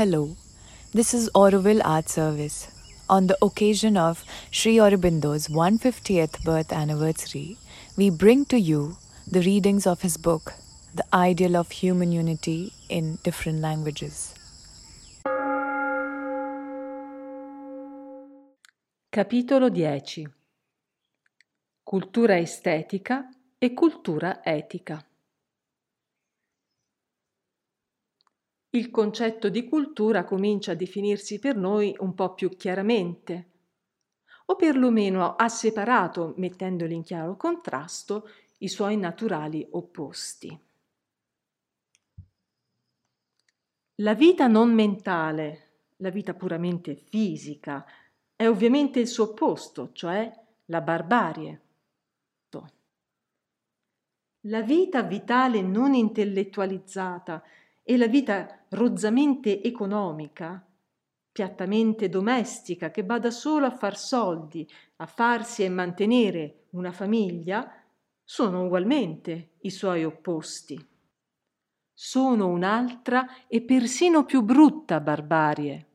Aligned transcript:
Hello, 0.00 0.34
this 0.94 1.12
is 1.12 1.28
Auroville 1.34 1.82
Art 1.84 2.08
Service. 2.08 2.68
On 3.10 3.26
the 3.26 3.36
occasion 3.42 3.98
of 3.98 4.24
Sri 4.50 4.76
Aurobindo's 4.76 5.48
150th 5.48 6.42
birth 6.42 6.72
anniversary, 6.72 7.58
we 7.98 8.08
bring 8.08 8.46
to 8.46 8.58
you 8.58 8.96
the 9.30 9.42
readings 9.42 9.86
of 9.86 10.00
his 10.00 10.16
book, 10.16 10.54
The 10.94 11.04
Ideal 11.12 11.54
of 11.54 11.70
Human 11.70 12.12
Unity 12.12 12.72
in 12.88 13.18
Different 13.22 13.60
Languages. 13.60 14.34
Capitolo 19.10 19.68
10 19.68 20.32
Cultura 21.84 22.38
estetica 22.38 23.28
e 23.58 23.74
cultura 23.74 24.40
etica. 24.46 25.09
Il 28.70 28.90
concetto 28.90 29.48
di 29.48 29.68
cultura 29.68 30.24
comincia 30.24 30.72
a 30.72 30.76
definirsi 30.76 31.38
per 31.38 31.56
noi 31.56 31.94
un 31.98 32.14
po' 32.14 32.34
più 32.34 32.50
chiaramente, 32.50 33.48
o 34.46 34.56
perlomeno 34.56 35.34
ha 35.34 35.48
separato, 35.48 36.34
mettendoli 36.36 36.94
in 36.94 37.02
chiaro 37.02 37.36
contrasto, 37.36 38.28
i 38.58 38.68
suoi 38.68 38.96
naturali 38.96 39.66
opposti. 39.70 40.58
La 43.96 44.14
vita 44.14 44.46
non 44.46 44.72
mentale, 44.72 45.68
la 45.96 46.10
vita 46.10 46.34
puramente 46.34 46.94
fisica, 46.94 47.84
è 48.34 48.46
ovviamente 48.48 49.00
il 49.00 49.08
suo 49.08 49.30
opposto, 49.30 49.92
cioè 49.92 50.32
la 50.66 50.80
barbarie. 50.80 51.62
La 54.44 54.62
vita 54.62 55.02
vitale 55.02 55.60
non 55.60 55.92
intellettualizzata, 55.92 57.42
e 57.90 57.96
la 57.96 58.06
vita 58.06 58.66
rozzamente 58.68 59.60
economica, 59.64 60.64
piattamente 61.32 62.08
domestica, 62.08 62.92
che 62.92 63.02
bada 63.02 63.32
solo 63.32 63.66
a 63.66 63.72
far 63.72 63.98
soldi, 63.98 64.64
a 64.98 65.06
farsi 65.06 65.64
e 65.64 65.68
mantenere 65.68 66.66
una 66.70 66.92
famiglia, 66.92 67.68
sono 68.22 68.64
ugualmente 68.64 69.54
i 69.62 69.70
suoi 69.70 70.04
opposti. 70.04 70.80
Sono 71.92 72.46
un'altra 72.46 73.48
e 73.48 73.60
persino 73.60 74.24
più 74.24 74.42
brutta 74.42 75.00
barbarie. 75.00 75.86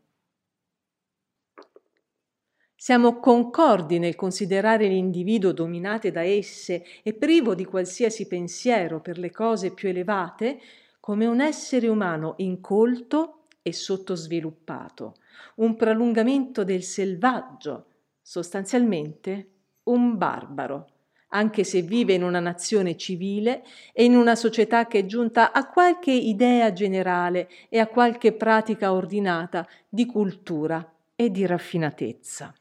Siamo 2.76 3.20
concordi 3.22 4.00
nel 4.00 4.16
considerare 4.16 4.90
l'individuo 4.90 5.54
dominato 5.54 6.12
da 6.12 6.24
esse 6.24 6.84
e 7.04 7.14
privo 7.14 7.56
di 7.56 7.64
qualsiasi 7.64 8.28
pensiero 8.28 9.00
per 9.00 9.18
le 9.18 9.32
cose 9.32 9.74
più 9.74 9.88
elevate 9.88 10.60
come 11.06 11.28
un 11.28 11.40
essere 11.40 11.88
umano 11.88 12.34
incolto 12.38 13.44
e 13.62 13.74
sottosviluppato, 13.74 15.18
un 15.58 15.76
prolungamento 15.76 16.64
del 16.64 16.82
selvaggio, 16.82 17.86
sostanzialmente 18.24 19.50
un 19.84 20.18
barbaro, 20.18 20.88
anche 21.28 21.64
se 21.64 21.84
vive 21.84 22.14
in 22.14 22.24
una 22.24 22.40
nazione 22.40 22.98
civile 22.98 23.64
e 23.94 24.04
in 24.04 24.16
una 24.16 24.34
società 24.34 24.88
che 24.88 24.98
è 24.98 25.06
giunta 25.06 25.52
a 25.52 25.70
qualche 25.70 26.10
idea 26.10 26.74
generale 26.74 27.50
e 27.70 27.78
a 27.78 27.86
qualche 27.86 28.34
pratica 28.34 28.92
ordinata 28.92 29.68
di 29.88 30.08
cultura 30.08 30.92
e 31.16 31.30
di 31.30 31.46
raffinatezza. 31.46 32.52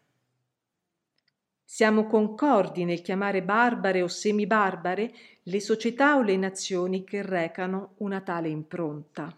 Siamo 1.75 2.07
concordi 2.07 2.85
nel 2.85 3.03
chiamare 3.03 3.43
barbare 3.43 4.01
o 4.01 4.07
semibarbare 4.07 5.13
le 5.43 5.59
società 5.59 6.15
o 6.15 6.23
le 6.23 6.37
nazioni 6.37 7.03
che 7.03 7.21
recano 7.21 7.95
una 7.97 8.21
tale 8.21 8.49
impronta. 8.49 9.37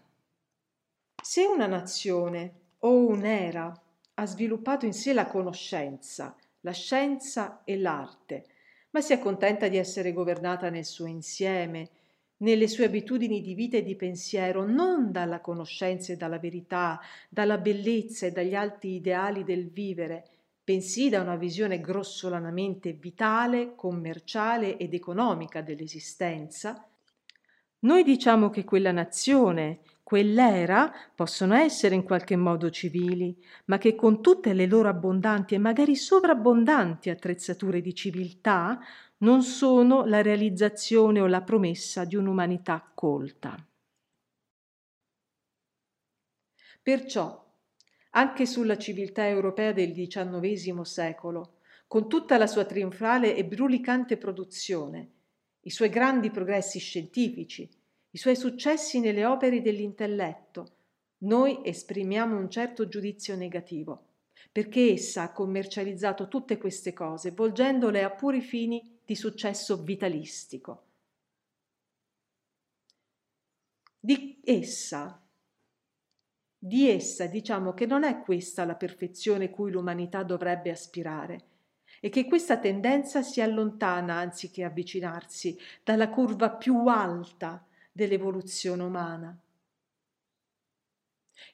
Se 1.19 1.45
una 1.47 1.65
nazione 1.65 2.53
o 2.81 3.07
un'era 3.07 3.81
ha 4.13 4.25
sviluppato 4.27 4.85
in 4.85 4.93
sé 4.93 5.13
la 5.13 5.25
conoscenza, 5.25 6.35
la 6.59 6.73
scienza 6.73 7.63
e 7.63 7.75
l'arte, 7.75 8.45
ma 8.91 9.01
si 9.01 9.13
accontenta 9.13 9.67
di 9.67 9.77
essere 9.77 10.13
governata 10.13 10.69
nel 10.69 10.85
suo 10.85 11.07
insieme, 11.07 11.89
nelle 12.37 12.67
sue 12.67 12.85
abitudini 12.85 13.41
di 13.41 13.55
vita 13.55 13.77
e 13.77 13.83
di 13.83 13.95
pensiero, 13.95 14.63
non 14.63 15.11
dalla 15.11 15.39
conoscenza 15.39 16.13
e 16.13 16.17
dalla 16.17 16.37
verità, 16.37 17.01
dalla 17.29 17.57
bellezza 17.57 18.27
e 18.27 18.31
dagli 18.31 18.53
alti 18.53 18.89
ideali 18.89 19.43
del 19.43 19.71
vivere, 19.71 20.36
bensì 20.67 21.07
da 21.07 21.21
una 21.21 21.37
visione 21.37 21.79
grossolanamente 21.79 22.91
vitale, 22.91 23.73
commerciale 23.73 24.75
ed 24.75 24.93
economica 24.93 25.61
dell'esistenza, 25.61 26.85
noi 27.79 28.03
diciamo 28.03 28.49
che 28.49 28.65
quella 28.65 28.91
nazione, 28.91 29.79
quell'era 30.03 30.91
possono 31.15 31.55
essere 31.55 31.95
in 31.95 32.03
qualche 32.03 32.35
modo 32.35 32.69
civili, 32.69 33.41
ma 33.67 33.77
che 33.77 33.95
con 33.95 34.21
tutte 34.21 34.51
le 34.51 34.65
loro 34.65 34.89
abbondanti 34.89 35.55
e 35.55 35.57
magari 35.57 35.95
sovrabbondanti 35.95 37.09
attrezzature 37.09 37.79
di 37.79 37.95
civiltà 37.95 38.77
non 39.19 39.43
sono 39.43 40.03
la 40.03 40.21
realizzazione 40.21 41.21
o 41.21 41.27
la 41.27 41.43
promessa 41.43 42.03
di 42.03 42.17
un'umanità 42.17 42.91
colta. 42.93 43.55
Perciò 46.83 47.46
anche 48.11 48.45
sulla 48.45 48.77
civiltà 48.77 49.27
europea 49.27 49.71
del 49.71 49.91
XIX 49.91 50.81
secolo, 50.81 51.57
con 51.87 52.09
tutta 52.09 52.37
la 52.37 52.47
sua 52.47 52.65
trionfale 52.65 53.35
e 53.35 53.45
brulicante 53.45 54.17
produzione, 54.17 55.11
i 55.61 55.69
suoi 55.69 55.89
grandi 55.89 56.31
progressi 56.31 56.79
scientifici, 56.79 57.69
i 58.11 58.17
suoi 58.17 58.35
successi 58.35 58.99
nelle 58.99 59.25
opere 59.25 59.61
dell'intelletto, 59.61 60.75
noi 61.19 61.61
esprimiamo 61.63 62.37
un 62.37 62.49
certo 62.49 62.87
giudizio 62.87 63.35
negativo, 63.35 64.05
perché 64.51 64.91
essa 64.91 65.23
ha 65.23 65.31
commercializzato 65.31 66.27
tutte 66.27 66.57
queste 66.57 66.93
cose, 66.93 67.31
volgendole 67.31 68.03
a 68.03 68.11
puri 68.11 68.41
fini 68.41 68.99
di 69.03 69.15
successo 69.15 69.81
vitalistico. 69.83 70.83
Di 73.99 74.39
essa 74.43 75.26
di 76.67 76.89
essa 76.89 77.25
diciamo 77.25 77.73
che 77.73 77.85
non 77.85 78.03
è 78.03 78.19
questa 78.19 78.65
la 78.65 78.75
perfezione 78.75 79.49
cui 79.49 79.71
l'umanità 79.71 80.23
dovrebbe 80.23 80.69
aspirare 80.69 81.45
e 81.99 82.09
che 82.09 82.25
questa 82.25 82.59
tendenza 82.59 83.21
si 83.21 83.41
allontana 83.41 84.15
anziché 84.15 84.63
avvicinarsi 84.63 85.57
dalla 85.83 86.09
curva 86.09 86.51
più 86.51 86.85
alta 86.87 87.65
dell'evoluzione 87.91 88.83
umana. 88.83 89.35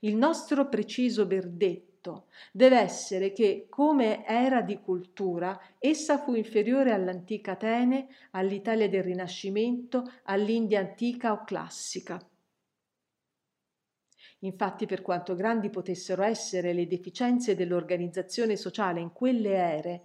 Il 0.02 0.16
nostro 0.16 0.68
preciso 0.68 1.26
verdetto 1.26 2.28
deve 2.52 2.80
essere 2.80 3.32
che, 3.32 3.68
come 3.70 4.26
era 4.26 4.62
di 4.62 4.80
cultura, 4.80 5.58
essa 5.80 6.18
fu 6.18 6.34
inferiore 6.34 6.92
all'antica 6.92 7.52
Atene, 7.52 8.08
all'Italia 8.32 8.90
del 8.90 9.04
Rinascimento, 9.04 10.04
all'India 10.24 10.80
antica 10.80 11.32
o 11.32 11.44
classica. 11.46 12.20
Infatti, 14.44 14.86
per 14.86 15.02
quanto 15.02 15.36
grandi 15.36 15.70
potessero 15.70 16.22
essere 16.22 16.74
le 16.74 16.88
deficienze 16.88 17.56
dell'organizzazione 17.56 18.56
sociale 18.56 19.00
in 19.00 19.14
quelle 19.14 19.56
ere, 19.56 20.02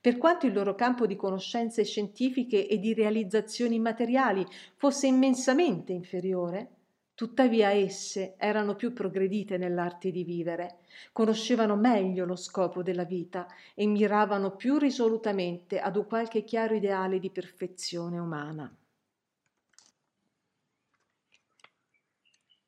per 0.00 0.16
quanto 0.16 0.46
il 0.46 0.54
loro 0.54 0.74
campo 0.74 1.06
di 1.06 1.14
conoscenze 1.14 1.84
scientifiche 1.84 2.66
e 2.66 2.78
di 2.78 2.94
realizzazioni 2.94 3.78
materiali 3.78 4.46
fosse 4.76 5.06
immensamente 5.06 5.92
inferiore, 5.92 6.70
tuttavia 7.14 7.70
esse 7.70 8.34
erano 8.38 8.74
più 8.74 8.92
progredite 8.92 9.58
nell'arte 9.58 10.10
di 10.10 10.24
vivere, 10.24 10.78
conoscevano 11.12 11.76
meglio 11.76 12.24
lo 12.24 12.36
scopo 12.36 12.82
della 12.82 13.04
vita 13.04 13.46
e 13.74 13.86
miravano 13.86 14.56
più 14.56 14.78
risolutamente 14.78 15.78
ad 15.78 15.96
un 15.96 16.06
qualche 16.06 16.44
chiaro 16.44 16.74
ideale 16.74 17.18
di 17.18 17.30
perfezione 17.30 18.18
umana. 18.18 18.74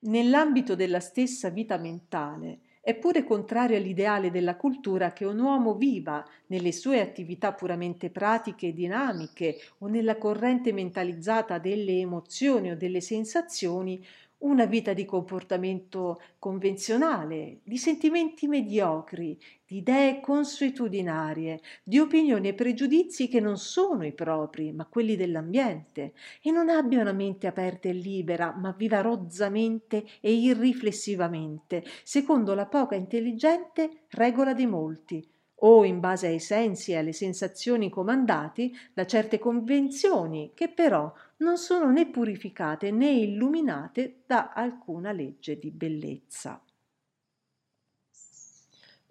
Nell'ambito 0.07 0.75
della 0.75 1.01
stessa 1.01 1.49
vita 1.49 1.79
mentale, 1.79 2.61
è 2.83 2.95
pure 2.95 3.25
contrario 3.25 3.79
all'ideale 3.79 4.31
della 4.31 4.57
cultura 4.57 5.15
che 5.15 5.25
un 5.25 5.39
uomo 5.39 5.77
viva 5.77 6.23
nelle 6.49 6.73
sue 6.73 7.01
attività 7.01 7.55
puramente 7.55 8.11
pratiche 8.11 8.67
e 8.67 8.73
dinamiche 8.75 9.57
o 9.79 9.87
nella 9.87 10.19
corrente 10.19 10.75
mentalizzata 10.75 11.57
delle 11.57 11.99
emozioni 12.01 12.73
o 12.73 12.77
delle 12.77 13.01
sensazioni 13.01 14.05
una 14.45 14.67
vita 14.67 14.93
di 14.93 15.05
comportamento 15.05 16.21
convenzionale, 16.39 17.61
di 17.65 17.79
sentimenti 17.79 18.47
mediocri, 18.47 19.39
di 19.67 19.79
idee 19.79 20.21
consuetudinarie, 20.21 21.61
di 21.83 21.99
opinioni 21.99 22.49
e 22.49 22.55
pregiudizi 22.55 23.29
che 23.29 23.41
non 23.41 23.57
sono 23.57 24.05
i 24.05 24.13
propri, 24.13 24.73
ma 24.73 24.87
quelli 24.87 25.17
dell'ambiente, 25.17 26.13
e 26.43 26.51
non 26.51 26.69
abbia 26.69 27.01
una 27.01 27.13
mente 27.13 27.47
aperta 27.47 27.89
e 27.89 27.95
libera, 27.95 28.55
ma 28.55 28.75
viva 28.77 29.01
rozzamente 29.01 30.05
e 30.21 30.33
irriflessivamente, 30.33 31.83
secondo 32.03 32.55
la 32.55 32.67
poca 32.67 32.95
intelligente 32.95 34.05
regola 34.11 34.53
dei 34.53 34.67
molti, 34.67 35.27
o 35.67 35.85
in 35.85 36.01
base 36.01 36.27
ai 36.27 36.41
sensi 36.41 36.93
e 36.93 36.97
alle 36.97 37.13
sensazioni 37.13 37.89
comandati 37.89 38.75
da 38.93 39.07
certe 39.07 39.39
convenzioni 39.39 40.53
che 40.55 40.69
però 40.69 41.11
non 41.39 41.59
sono 41.59 41.91
né 41.91 42.07
purificate 42.07 42.91
né 42.91 43.11
illuminate 43.11 44.23
da 44.27 44.53
alcuna 44.53 45.13
legge 45.13 45.59
di 45.59 45.71
bellezza. 45.71 46.63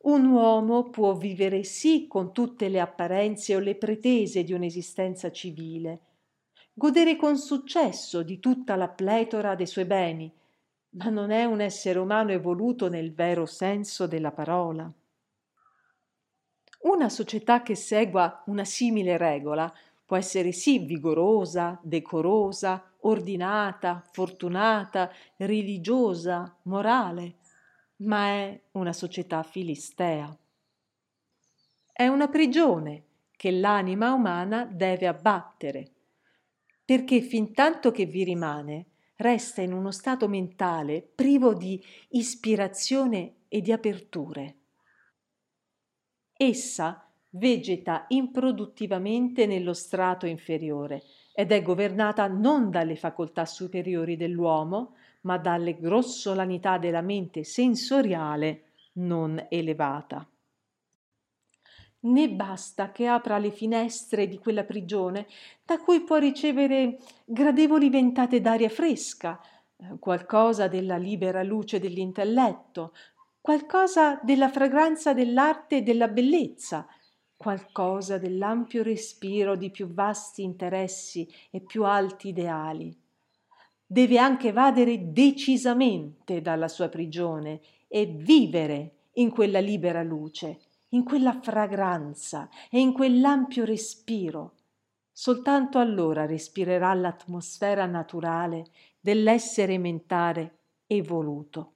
Un 0.03 0.25
uomo 0.25 0.89
può 0.89 1.15
vivere 1.15 1.63
sì 1.63 2.07
con 2.07 2.33
tutte 2.33 2.67
le 2.67 2.81
apparenze 2.81 3.55
o 3.55 3.59
le 3.59 3.75
pretese 3.75 4.43
di 4.43 4.51
un'esistenza 4.51 5.31
civile, 5.31 5.99
godere 6.73 7.15
con 7.15 7.37
successo 7.37 8.21
di 8.21 8.39
tutta 8.39 8.75
la 8.75 8.89
pletora 8.89 9.55
dei 9.55 9.67
suoi 9.67 9.85
beni, 9.85 10.31
ma 10.95 11.09
non 11.09 11.31
è 11.31 11.45
un 11.45 11.61
essere 11.61 11.99
umano 11.99 12.31
evoluto 12.31 12.89
nel 12.89 13.13
vero 13.13 13.45
senso 13.45 14.05
della 14.05 14.31
parola. 14.31 14.91
Una 16.81 17.07
società 17.07 17.61
che 17.61 17.75
segua 17.75 18.43
una 18.47 18.65
simile 18.65 19.15
regola 19.15 19.73
può 20.13 20.21
essere 20.21 20.51
sì 20.51 20.77
vigorosa, 20.77 21.79
decorosa, 21.81 22.93
ordinata, 22.99 24.07
fortunata, 24.11 25.11
religiosa, 25.37 26.55
morale, 26.65 27.37
ma 28.03 28.27
è 28.27 28.61
una 28.73 28.93
società 28.93 29.41
filistea. 29.41 30.37
È 31.91 32.05
una 32.05 32.27
prigione 32.27 33.05
che 33.35 33.49
l'anima 33.49 34.13
umana 34.13 34.65
deve 34.65 35.07
abbattere, 35.07 35.91
perché 36.85 37.21
fin 37.21 37.51
tanto 37.51 37.89
che 37.89 38.05
vi 38.05 38.23
rimane, 38.23 38.85
resta 39.15 39.63
in 39.63 39.73
uno 39.73 39.89
stato 39.89 40.27
mentale 40.27 41.01
privo 41.01 41.55
di 41.55 41.83
ispirazione 42.09 43.37
e 43.47 43.61
di 43.61 43.71
aperture. 43.71 44.57
Essa 46.33 47.11
vegeta 47.35 48.05
improduttivamente 48.09 49.45
nello 49.45 49.73
strato 49.73 50.25
inferiore 50.25 51.03
ed 51.33 51.51
è 51.51 51.61
governata 51.61 52.27
non 52.27 52.69
dalle 52.69 52.95
facoltà 52.95 53.45
superiori 53.45 54.17
dell'uomo, 54.17 54.95
ma 55.21 55.37
dalle 55.37 55.77
grossolanità 55.77 56.77
della 56.77 57.01
mente 57.01 57.43
sensoriale 57.43 58.63
non 58.93 59.43
elevata. 59.49 60.27
Ne 62.01 62.29
basta 62.29 62.91
che 62.91 63.07
apra 63.07 63.37
le 63.37 63.51
finestre 63.51 64.27
di 64.27 64.37
quella 64.37 64.65
prigione, 64.65 65.25
da 65.65 65.79
cui 65.79 66.01
può 66.01 66.17
ricevere 66.17 66.99
gradevoli 67.23 67.89
ventate 67.89 68.41
d'aria 68.41 68.69
fresca, 68.69 69.39
eh, 69.77 69.97
qualcosa 69.99 70.67
della 70.67 70.97
libera 70.97 71.41
luce 71.43 71.79
dell'intelletto, 71.79 72.93
qualcosa 73.39 74.19
della 74.21 74.49
fragranza 74.49 75.13
dell'arte 75.13 75.77
e 75.77 75.81
della 75.81 76.09
bellezza, 76.09 76.85
qualcosa 77.43 78.17
dell'ampio 78.17 78.81
respiro 78.81 79.55
di 79.55 79.69
più 79.69 79.87
vasti 79.93 80.41
interessi 80.41 81.27
e 81.51 81.59
più 81.59 81.83
alti 81.83 82.29
ideali 82.29 83.01
deve 83.93 84.17
anche 84.17 84.47
evadere 84.47 85.11
decisamente 85.11 86.41
dalla 86.41 86.67
sua 86.67 86.89
prigione 86.89 87.61
e 87.87 88.07
vivere 88.07 89.09
in 89.13 89.29
quella 89.29 89.59
libera 89.59 90.01
luce, 90.01 90.61
in 90.89 91.03
quella 91.03 91.39
fragranza 91.39 92.49
e 92.71 92.79
in 92.79 92.91
quell'ampio 92.91 93.65
respiro. 93.65 94.55
Soltanto 95.11 95.77
allora 95.77 96.25
respirerà 96.25 96.91
l'atmosfera 96.95 97.85
naturale 97.85 98.65
dell'essere 98.99 99.77
mentale 99.77 100.57
evoluto. 100.87 101.73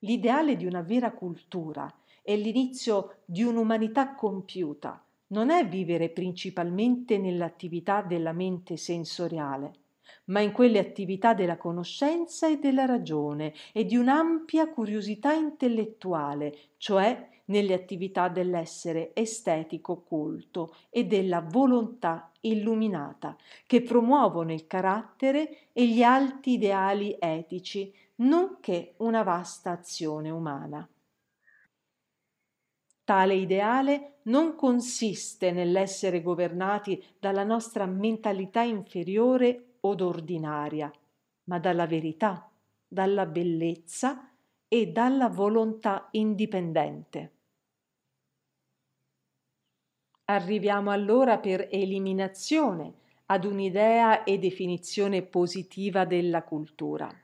L'ideale 0.00 0.56
di 0.56 0.66
una 0.66 0.82
vera 0.82 1.12
cultura 1.12 1.88
è 2.24 2.34
l'inizio 2.36 3.16
di 3.26 3.42
un'umanità 3.42 4.14
compiuta, 4.14 5.04
non 5.26 5.50
è 5.50 5.68
vivere 5.68 6.08
principalmente 6.08 7.18
nell'attività 7.18 8.00
della 8.00 8.32
mente 8.32 8.78
sensoriale, 8.78 9.72
ma 10.26 10.40
in 10.40 10.52
quelle 10.52 10.78
attività 10.78 11.34
della 11.34 11.58
conoscenza 11.58 12.48
e 12.48 12.56
della 12.56 12.86
ragione 12.86 13.52
e 13.72 13.84
di 13.84 13.96
un'ampia 13.96 14.70
curiosità 14.70 15.34
intellettuale, 15.34 16.56
cioè 16.78 17.28
nelle 17.46 17.74
attività 17.74 18.28
dell'essere 18.28 19.10
estetico 19.12 20.00
culto 20.00 20.74
e 20.88 21.04
della 21.04 21.42
volontà 21.42 22.30
illuminata, 22.40 23.36
che 23.66 23.82
promuovono 23.82 24.50
il 24.50 24.66
carattere 24.66 25.68
e 25.74 25.86
gli 25.86 26.02
alti 26.02 26.52
ideali 26.52 27.16
etici, 27.18 27.92
nonché 28.16 28.94
una 28.98 29.22
vasta 29.22 29.72
azione 29.72 30.30
umana. 30.30 30.88
Tale 33.04 33.34
ideale 33.34 34.20
non 34.24 34.54
consiste 34.54 35.52
nell'essere 35.52 36.22
governati 36.22 37.04
dalla 37.18 37.44
nostra 37.44 37.84
mentalità 37.84 38.62
inferiore 38.62 39.74
od 39.80 40.00
ordinaria, 40.00 40.90
ma 41.44 41.58
dalla 41.58 41.86
verità, 41.86 42.50
dalla 42.88 43.26
bellezza 43.26 44.30
e 44.66 44.86
dalla 44.86 45.28
volontà 45.28 46.08
indipendente. 46.12 47.32
Arriviamo 50.24 50.90
allora 50.90 51.38
per 51.38 51.68
eliminazione 51.70 52.94
ad 53.26 53.44
un'idea 53.44 54.24
e 54.24 54.38
definizione 54.38 55.20
positiva 55.20 56.06
della 56.06 56.42
cultura. 56.42 57.14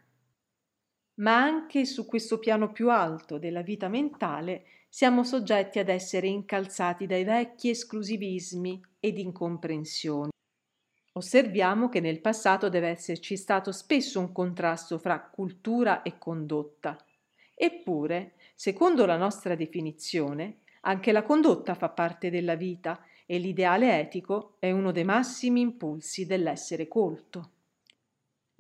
Ma 1.20 1.36
anche 1.36 1.86
su 1.86 2.04
questo 2.04 2.38
piano 2.38 2.70
più 2.70 2.90
alto 2.90 3.38
della 3.38 3.62
vita 3.62 3.88
mentale 3.88 4.64
siamo 4.92 5.22
soggetti 5.22 5.78
ad 5.78 5.88
essere 5.88 6.26
incalzati 6.26 7.06
dai 7.06 7.22
vecchi 7.22 7.70
esclusivismi 7.70 8.82
ed 8.98 9.18
incomprensioni. 9.18 10.30
Osserviamo 11.12 11.88
che 11.88 12.00
nel 12.00 12.20
passato 12.20 12.68
deve 12.68 12.88
esserci 12.88 13.36
stato 13.36 13.70
spesso 13.70 14.18
un 14.18 14.32
contrasto 14.32 14.98
fra 14.98 15.20
cultura 15.20 16.02
e 16.02 16.18
condotta. 16.18 16.98
Eppure, 17.54 18.32
secondo 18.56 19.06
la 19.06 19.16
nostra 19.16 19.54
definizione, 19.54 20.58
anche 20.82 21.12
la 21.12 21.22
condotta 21.22 21.74
fa 21.74 21.90
parte 21.90 22.28
della 22.28 22.56
vita 22.56 23.00
e 23.26 23.38
l'ideale 23.38 24.00
etico 24.00 24.56
è 24.58 24.72
uno 24.72 24.90
dei 24.90 25.04
massimi 25.04 25.60
impulsi 25.60 26.26
dell'essere 26.26 26.88
colto 26.88 27.52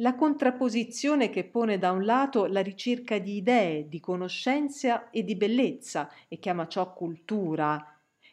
la 0.00 0.14
contrapposizione 0.14 1.28
che 1.28 1.44
pone 1.44 1.78
da 1.78 1.92
un 1.92 2.04
lato 2.04 2.46
la 2.46 2.62
ricerca 2.62 3.18
di 3.18 3.36
idee, 3.36 3.86
di 3.88 4.00
conoscenza 4.00 5.10
e 5.10 5.24
di 5.24 5.36
bellezza 5.36 6.10
e 6.28 6.38
chiama 6.38 6.66
ciò 6.66 6.92
cultura, 6.94 7.84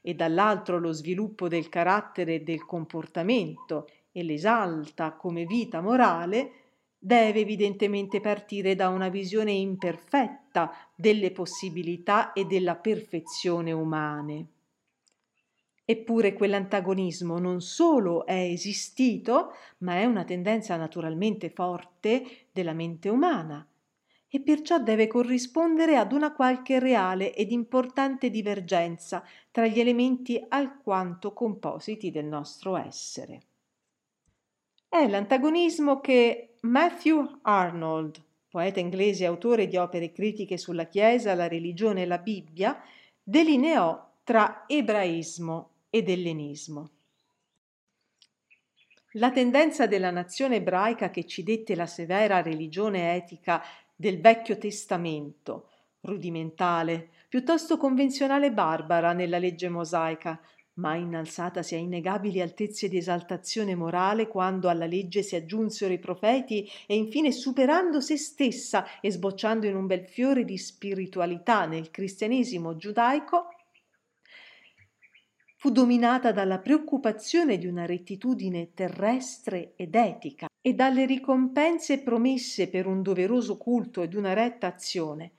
e 0.01 0.13
dall'altro 0.13 0.79
lo 0.79 0.93
sviluppo 0.93 1.49
del 1.49 1.67
carattere 1.67 2.35
e 2.35 2.41
del 2.41 2.65
comportamento 2.65 3.89
e 4.13 4.23
l'esalta 4.23 5.11
come 5.13 5.45
vita 5.45 5.81
morale, 5.81 6.51
deve 6.97 7.41
evidentemente 7.41 8.21
partire 8.21 8.73
da 8.73 8.87
una 8.87 9.09
visione 9.09 9.51
imperfetta 9.51 10.71
delle 10.95 11.31
possibilità 11.31 12.31
e 12.31 12.45
della 12.45 12.75
perfezione 12.75 13.73
umane. 13.73 14.56
Eppure 15.89 16.33
quell'antagonismo 16.33 17.39
non 17.39 17.61
solo 17.61 18.25
è 18.25 18.33
esistito, 18.33 19.53
ma 19.77 19.95
è 19.95 20.03
una 20.03 20.25
tendenza 20.25 20.75
naturalmente 20.75 21.49
forte 21.49 22.47
della 22.51 22.73
mente 22.73 23.07
umana 23.07 23.65
e 24.27 24.41
perciò 24.41 24.79
deve 24.79 25.07
corrispondere 25.07 25.95
ad 25.95 26.11
una 26.11 26.33
qualche 26.33 26.79
reale 26.79 27.33
ed 27.33 27.53
importante 27.53 28.29
divergenza 28.29 29.23
tra 29.49 29.65
gli 29.65 29.79
elementi 29.79 30.43
alquanto 30.49 31.31
compositi 31.31 32.11
del 32.11 32.25
nostro 32.25 32.75
essere. 32.75 33.43
È 34.89 35.07
l'antagonismo 35.07 36.01
che 36.01 36.55
Matthew 36.63 37.39
Arnold, 37.43 38.21
poeta 38.49 38.81
inglese 38.81 39.23
e 39.23 39.27
autore 39.27 39.67
di 39.67 39.77
opere 39.77 40.11
critiche 40.11 40.57
sulla 40.57 40.87
Chiesa, 40.87 41.33
la 41.33 41.47
religione 41.47 42.01
e 42.01 42.05
la 42.07 42.17
Bibbia, 42.17 42.77
delineò 43.23 44.05
tra 44.25 44.65
ebraismo 44.67 45.75
ed 45.89 46.09
ellenismo. 46.09 46.91
La 49.13 49.31
tendenza 49.31 49.87
della 49.87 50.11
nazione 50.11 50.57
ebraica 50.57 51.09
che 51.09 51.25
ci 51.25 51.41
dette 51.41 51.75
la 51.75 51.87
severa 51.87 52.41
religione 52.41 53.15
etica 53.15 53.63
del 53.95 54.19
Vecchio 54.19 54.57
Testamento, 54.57 55.69
rudimentale, 56.01 57.09
piuttosto 57.27 57.77
convenzionale 57.77 58.47
e 58.47 58.51
barbara 58.51 59.13
nella 59.13 59.39
legge 59.39 59.69
mosaica, 59.69 60.39
ma 60.75 60.95
innalzatasi 60.95 61.73
a 61.73 61.79
innegabili 61.79 62.41
altezze 62.41 62.87
di 62.87 62.97
esaltazione 62.97 63.73
morale 63.75 64.27
quando 64.27 64.69
alla 64.69 64.85
legge 64.85 65.23
si 65.23 65.35
aggiunsero 65.35 65.91
i 65.91 65.99
profeti 65.99 66.69
e 66.85 66.95
infine 66.95 67.31
superando 67.31 67.99
se 67.99 68.17
stessa 68.17 68.99
e 69.01 69.09
sbocciando 69.09 69.65
in 69.65 69.75
un 69.75 69.87
bel 69.87 70.05
fiore 70.05 70.45
di 70.45 70.57
spiritualità 70.57 71.65
nel 71.65 71.89
cristianesimo 71.89 72.75
giudaico, 72.75 73.47
fu 75.59 75.71
dominata 75.71 76.31
dalla 76.31 76.59
preoccupazione 76.59 77.57
di 77.57 77.65
una 77.65 77.87
rettitudine 77.87 78.73
terrestre 78.75 79.73
ed 79.75 79.95
etica 79.95 80.47
e 80.61 80.73
dalle 80.73 81.07
ricompense 81.07 82.03
promesse 82.03 82.69
per 82.69 82.85
un 82.85 83.01
doveroso 83.01 83.57
culto 83.57 84.03
ed 84.03 84.13
una 84.13 84.33
retta 84.33 84.67
azione, 84.67 85.31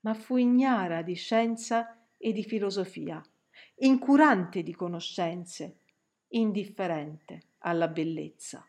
ma 0.00 0.14
fu 0.14 0.36
ignara 0.36 1.02
di 1.02 1.14
scienza 1.14 1.98
e 2.16 2.32
di 2.32 2.44
filosofia, 2.44 3.20
incurante 3.78 4.62
di 4.62 4.72
conoscenze, 4.72 5.78
indifferente 6.28 7.42
alla 7.58 7.88
bellezza. 7.88 8.64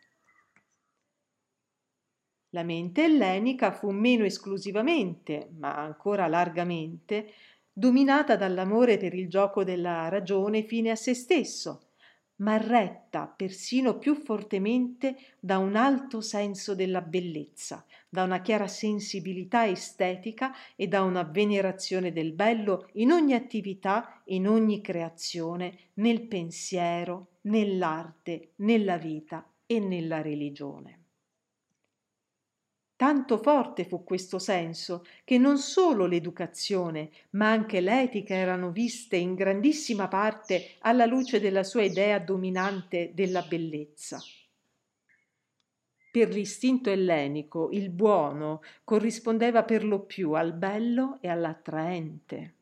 La 2.50 2.64
mente 2.64 3.04
ellenica 3.04 3.70
fu 3.70 3.90
meno 3.90 4.24
esclusivamente, 4.24 5.48
ma 5.58 5.76
ancora 5.76 6.26
largamente, 6.26 7.32
dominata 7.78 8.36
dall'amore 8.36 8.96
per 8.96 9.12
il 9.12 9.28
gioco 9.28 9.62
della 9.62 10.08
ragione 10.08 10.62
fine 10.62 10.92
a 10.92 10.96
se 10.96 11.12
stesso, 11.12 11.88
ma 12.36 12.56
retta 12.56 13.26
persino 13.26 13.98
più 13.98 14.14
fortemente 14.14 15.14
da 15.38 15.58
un 15.58 15.76
alto 15.76 16.22
senso 16.22 16.74
della 16.74 17.02
bellezza, 17.02 17.84
da 18.08 18.22
una 18.22 18.40
chiara 18.40 18.66
sensibilità 18.66 19.66
estetica 19.66 20.54
e 20.74 20.86
da 20.88 21.02
una 21.02 21.22
venerazione 21.22 22.12
del 22.12 22.32
bello 22.32 22.88
in 22.94 23.12
ogni 23.12 23.34
attività, 23.34 24.22
in 24.28 24.48
ogni 24.48 24.80
creazione, 24.80 25.90
nel 25.94 26.22
pensiero, 26.22 27.40
nell'arte, 27.42 28.52
nella 28.56 28.96
vita 28.96 29.46
e 29.66 29.80
nella 29.80 30.22
religione. 30.22 30.95
Tanto 32.96 33.36
forte 33.36 33.84
fu 33.84 34.04
questo 34.04 34.38
senso 34.38 35.04
che 35.24 35.36
non 35.36 35.58
solo 35.58 36.06
l'educazione, 36.06 37.10
ma 37.30 37.50
anche 37.50 37.82
l'etica 37.82 38.34
erano 38.34 38.70
viste 38.70 39.16
in 39.16 39.34
grandissima 39.34 40.08
parte 40.08 40.76
alla 40.78 41.04
luce 41.04 41.38
della 41.38 41.62
sua 41.62 41.82
idea 41.82 42.18
dominante 42.18 43.10
della 43.12 43.42
bellezza. 43.42 44.18
Per 46.10 46.28
l'istinto 46.30 46.88
ellenico 46.88 47.68
il 47.72 47.90
buono 47.90 48.62
corrispondeva 48.82 49.64
per 49.64 49.84
lo 49.84 50.00
più 50.00 50.32
al 50.32 50.54
bello 50.54 51.18
e 51.20 51.28
all'attraente. 51.28 52.54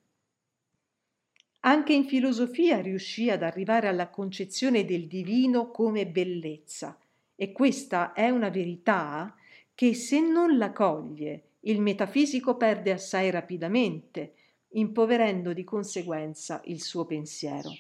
Anche 1.61 1.93
in 1.93 2.07
filosofia 2.07 2.81
riuscì 2.81 3.31
ad 3.31 3.45
arrivare 3.45 3.87
alla 3.87 4.09
concezione 4.09 4.85
del 4.85 5.07
divino 5.07 5.71
come 5.71 6.09
bellezza, 6.09 6.99
e 7.37 7.53
questa 7.53 8.13
è 8.13 8.29
una 8.31 8.49
verità 8.49 9.33
che 9.75 9.95
se 9.95 10.21
non 10.21 10.57
la 10.57 10.73
coglie 10.73 11.55
il 11.61 11.81
metafisico 11.81 12.57
perde 12.57 12.93
assai 12.93 13.31
rapidamente, 13.31 14.35
impoverendo 14.75 15.53
di 15.53 15.65
conseguenza 15.65 16.61
il 16.65 16.83
suo 16.83 17.07
pensiero. 17.07 17.71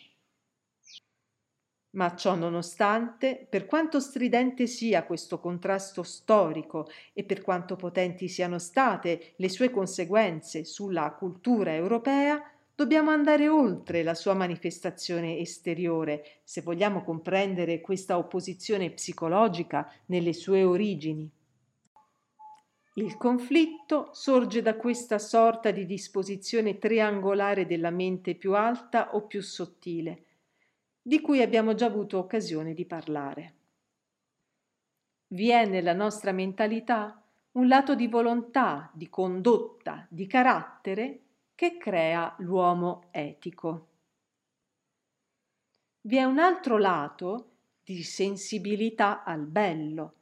Ma 1.90 2.16
ciò 2.16 2.34
nonostante, 2.34 3.46
per 3.48 3.66
quanto 3.66 4.00
stridente 4.00 4.66
sia 4.66 5.04
questo 5.04 5.38
contrasto 5.38 6.02
storico 6.02 6.88
e 7.12 7.22
per 7.24 7.42
quanto 7.42 7.76
potenti 7.76 8.26
siano 8.26 8.58
state 8.58 9.34
le 9.36 9.48
sue 9.48 9.70
conseguenze 9.70 10.64
sulla 10.64 11.12
cultura 11.12 11.74
europea, 11.74 12.42
dobbiamo 12.74 13.10
andare 13.10 13.46
oltre 13.48 14.02
la 14.02 14.14
sua 14.14 14.34
manifestazione 14.34 15.38
esteriore 15.38 16.40
se 16.42 16.62
vogliamo 16.62 17.04
comprendere 17.04 17.80
questa 17.80 18.18
opposizione 18.18 18.90
psicologica 18.90 19.88
nelle 20.06 20.32
sue 20.32 20.64
origini. 20.64 21.30
Il 22.96 23.16
conflitto 23.16 24.10
sorge 24.12 24.62
da 24.62 24.76
questa 24.76 25.18
sorta 25.18 25.72
di 25.72 25.84
disposizione 25.84 26.78
triangolare 26.78 27.66
della 27.66 27.90
mente 27.90 28.36
più 28.36 28.54
alta 28.54 29.16
o 29.16 29.26
più 29.26 29.42
sottile, 29.42 30.24
di 31.02 31.20
cui 31.20 31.42
abbiamo 31.42 31.74
già 31.74 31.86
avuto 31.86 32.18
occasione 32.18 32.72
di 32.72 32.84
parlare. 32.84 33.54
Vi 35.26 35.50
è 35.50 35.66
nella 35.66 35.92
nostra 35.92 36.30
mentalità 36.30 37.20
un 37.52 37.66
lato 37.66 37.96
di 37.96 38.06
volontà, 38.06 38.90
di 38.94 39.08
condotta, 39.08 40.06
di 40.08 40.28
carattere 40.28 41.20
che 41.56 41.76
crea 41.76 42.36
l'uomo 42.38 43.08
etico. 43.10 43.88
Vi 46.02 46.16
è 46.16 46.22
un 46.22 46.38
altro 46.38 46.78
lato 46.78 47.50
di 47.82 48.04
sensibilità 48.04 49.24
al 49.24 49.46
bello, 49.46 50.14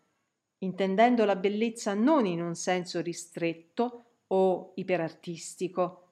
intendendo 0.63 1.25
la 1.25 1.37
bellezza 1.37 1.95
non 1.95 2.27
in 2.27 2.41
un 2.41 2.55
senso 2.55 3.01
ristretto 3.01 4.05
o 4.29 4.73
iperartistico, 4.77 6.09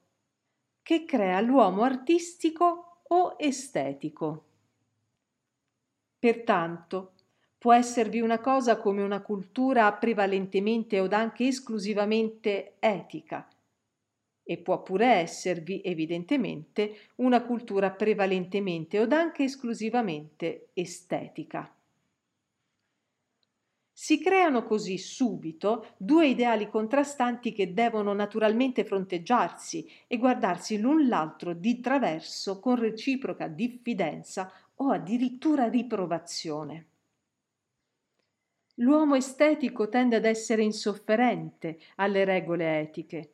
che 0.83 1.05
crea 1.05 1.41
l'uomo 1.41 1.83
artistico 1.83 3.03
o 3.07 3.37
estetico. 3.39 4.45
Pertanto, 6.19 7.13
può 7.57 7.73
esservi 7.73 8.21
una 8.21 8.41
cosa 8.41 8.77
come 8.77 9.03
una 9.03 9.23
cultura 9.23 9.93
prevalentemente 9.93 11.01
od 11.01 11.13
anche 11.13 11.47
esclusivamente 11.47 12.77
etica, 12.79 13.49
e 14.43 14.59
può 14.59 14.83
pure 14.83 15.07
esservi 15.07 15.81
evidentemente 15.85 17.11
una 17.17 17.45
cultura 17.45 17.91
prevalentemente 17.93 18.99
od 18.99 19.13
anche 19.13 19.45
esclusivamente 19.45 20.71
estetica. 20.75 21.73
Si 24.03 24.19
creano 24.19 24.65
così 24.65 24.97
subito 24.97 25.89
due 25.99 26.29
ideali 26.29 26.71
contrastanti 26.71 27.53
che 27.53 27.75
devono 27.75 28.15
naturalmente 28.15 28.83
fronteggiarsi 28.83 29.87
e 30.07 30.17
guardarsi 30.17 30.79
l'un 30.79 31.07
l'altro 31.07 31.53
di 31.53 31.81
traverso 31.81 32.61
con 32.61 32.77
reciproca 32.77 33.47
diffidenza 33.47 34.51
o 34.77 34.91
addirittura 34.91 35.69
riprovazione. 35.69 36.87
L'uomo 38.77 39.17
estetico 39.17 39.91
tende 39.91 40.17
ad 40.17 40.25
essere 40.25 40.63
insofferente 40.63 41.79
alle 41.97 42.25
regole 42.25 42.81
etiche. 42.81 43.33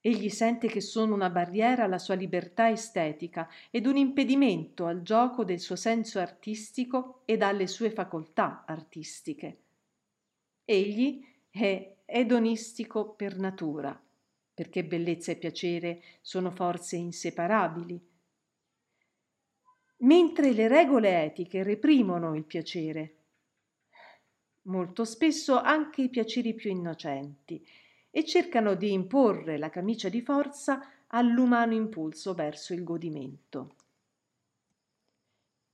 Egli 0.00 0.28
sente 0.28 0.66
che 0.66 0.80
sono 0.80 1.14
una 1.14 1.30
barriera 1.30 1.84
alla 1.84 1.98
sua 1.98 2.16
libertà 2.16 2.68
estetica 2.68 3.48
ed 3.70 3.86
un 3.86 3.96
impedimento 3.96 4.86
al 4.86 5.02
gioco 5.02 5.44
del 5.44 5.60
suo 5.60 5.76
senso 5.76 6.18
artistico 6.18 7.22
ed 7.26 7.42
alle 7.42 7.68
sue 7.68 7.92
facoltà 7.92 8.64
artistiche. 8.66 9.58
Egli 10.70 11.26
è 11.50 11.96
edonistico 12.04 13.14
per 13.14 13.36
natura, 13.36 14.00
perché 14.54 14.84
bellezza 14.84 15.32
e 15.32 15.36
piacere 15.36 16.00
sono 16.20 16.52
forze 16.52 16.94
inseparabili. 16.94 18.00
Mentre 19.96 20.52
le 20.52 20.68
regole 20.68 21.24
etiche 21.24 21.64
reprimono 21.64 22.36
il 22.36 22.44
piacere, 22.44 23.16
molto 24.66 25.04
spesso 25.04 25.58
anche 25.58 26.02
i 26.02 26.08
piaceri 26.08 26.54
più 26.54 26.70
innocenti, 26.70 27.66
e 28.08 28.24
cercano 28.24 28.76
di 28.76 28.92
imporre 28.92 29.58
la 29.58 29.70
camicia 29.70 30.08
di 30.08 30.20
forza 30.20 30.88
all'umano 31.08 31.74
impulso 31.74 32.32
verso 32.32 32.74
il 32.74 32.84
godimento. 32.84 33.74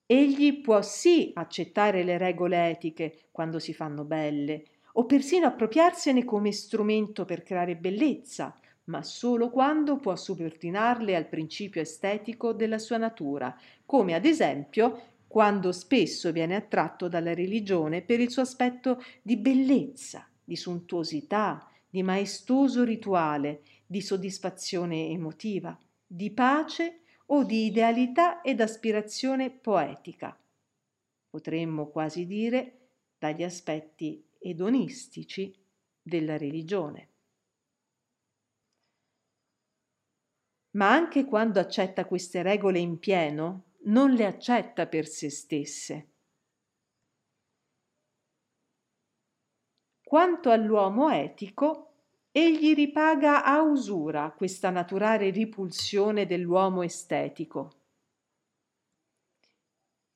Egli 0.06 0.62
può 0.62 0.80
sì 0.80 1.32
accettare 1.34 2.02
le 2.02 2.16
regole 2.16 2.70
etiche 2.70 3.28
quando 3.30 3.58
si 3.58 3.74
fanno 3.74 4.02
belle, 4.04 4.70
o 4.98 5.04
persino 5.04 5.46
appropriarsene 5.46 6.24
come 6.24 6.52
strumento 6.52 7.24
per 7.24 7.42
creare 7.42 7.76
bellezza, 7.76 8.58
ma 8.84 9.02
solo 9.02 9.50
quando 9.50 9.98
può 9.98 10.16
subordinarle 10.16 11.14
al 11.14 11.28
principio 11.28 11.82
estetico 11.82 12.52
della 12.52 12.78
sua 12.78 12.96
natura, 12.96 13.54
come 13.84 14.14
ad 14.14 14.24
esempio 14.24 15.14
quando 15.26 15.72
spesso 15.72 16.32
viene 16.32 16.54
attratto 16.54 17.08
dalla 17.08 17.34
religione 17.34 18.00
per 18.00 18.20
il 18.20 18.30
suo 18.30 18.42
aspetto 18.42 19.02
di 19.20 19.36
bellezza, 19.36 20.26
di 20.42 20.56
sontuosità, 20.56 21.68
di 21.90 22.02
maestoso 22.02 22.82
rituale, 22.82 23.62
di 23.84 24.00
soddisfazione 24.00 25.08
emotiva, 25.08 25.78
di 26.06 26.30
pace 26.30 27.00
o 27.26 27.42
di 27.42 27.66
idealità 27.66 28.40
ed 28.40 28.60
aspirazione 28.62 29.50
poetica. 29.50 30.38
Potremmo 31.28 31.88
quasi 31.88 32.24
dire 32.24 32.78
dagli 33.18 33.42
aspetti 33.42 34.25
edonistici 34.48 35.54
della 36.00 36.36
religione. 36.36 37.10
Ma 40.76 40.92
anche 40.92 41.24
quando 41.24 41.58
accetta 41.58 42.04
queste 42.04 42.42
regole 42.42 42.78
in 42.78 42.98
pieno, 42.98 43.72
non 43.84 44.12
le 44.12 44.26
accetta 44.26 44.86
per 44.86 45.06
se 45.06 45.30
stesse. 45.30 46.10
Quanto 50.02 50.50
all'uomo 50.50 51.10
etico, 51.10 51.94
egli 52.30 52.74
ripaga 52.74 53.42
a 53.42 53.62
usura 53.62 54.30
questa 54.30 54.70
naturale 54.70 55.30
ripulsione 55.30 56.26
dell'uomo 56.26 56.82
estetico. 56.82 57.72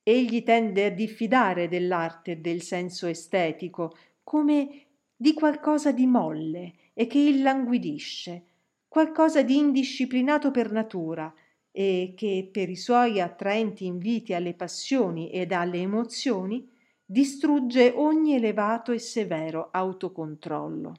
Egli 0.03 0.43
tende 0.43 0.85
a 0.85 0.89
diffidare 0.89 1.67
dell'arte 1.67 2.31
e 2.31 2.37
del 2.37 2.61
senso 2.61 3.07
estetico, 3.07 3.95
come 4.23 4.87
di 5.15 5.33
qualcosa 5.33 5.91
di 5.91 6.07
molle 6.07 6.73
e 6.93 7.07
che 7.07 7.19
illanguidisce, 7.19 8.45
qualcosa 8.87 9.41
di 9.43 9.55
indisciplinato 9.57 10.51
per 10.51 10.71
natura 10.71 11.33
e 11.71 12.13
che 12.15 12.49
per 12.51 12.69
i 12.69 12.75
suoi 12.75 13.21
attraenti 13.21 13.85
inviti 13.85 14.33
alle 14.33 14.53
passioni 14.53 15.29
ed 15.29 15.51
alle 15.51 15.79
emozioni 15.79 16.69
distrugge 17.05 17.91
ogni 17.95 18.35
elevato 18.35 18.91
e 18.91 18.99
severo 18.99 19.69
autocontrollo. 19.71 20.93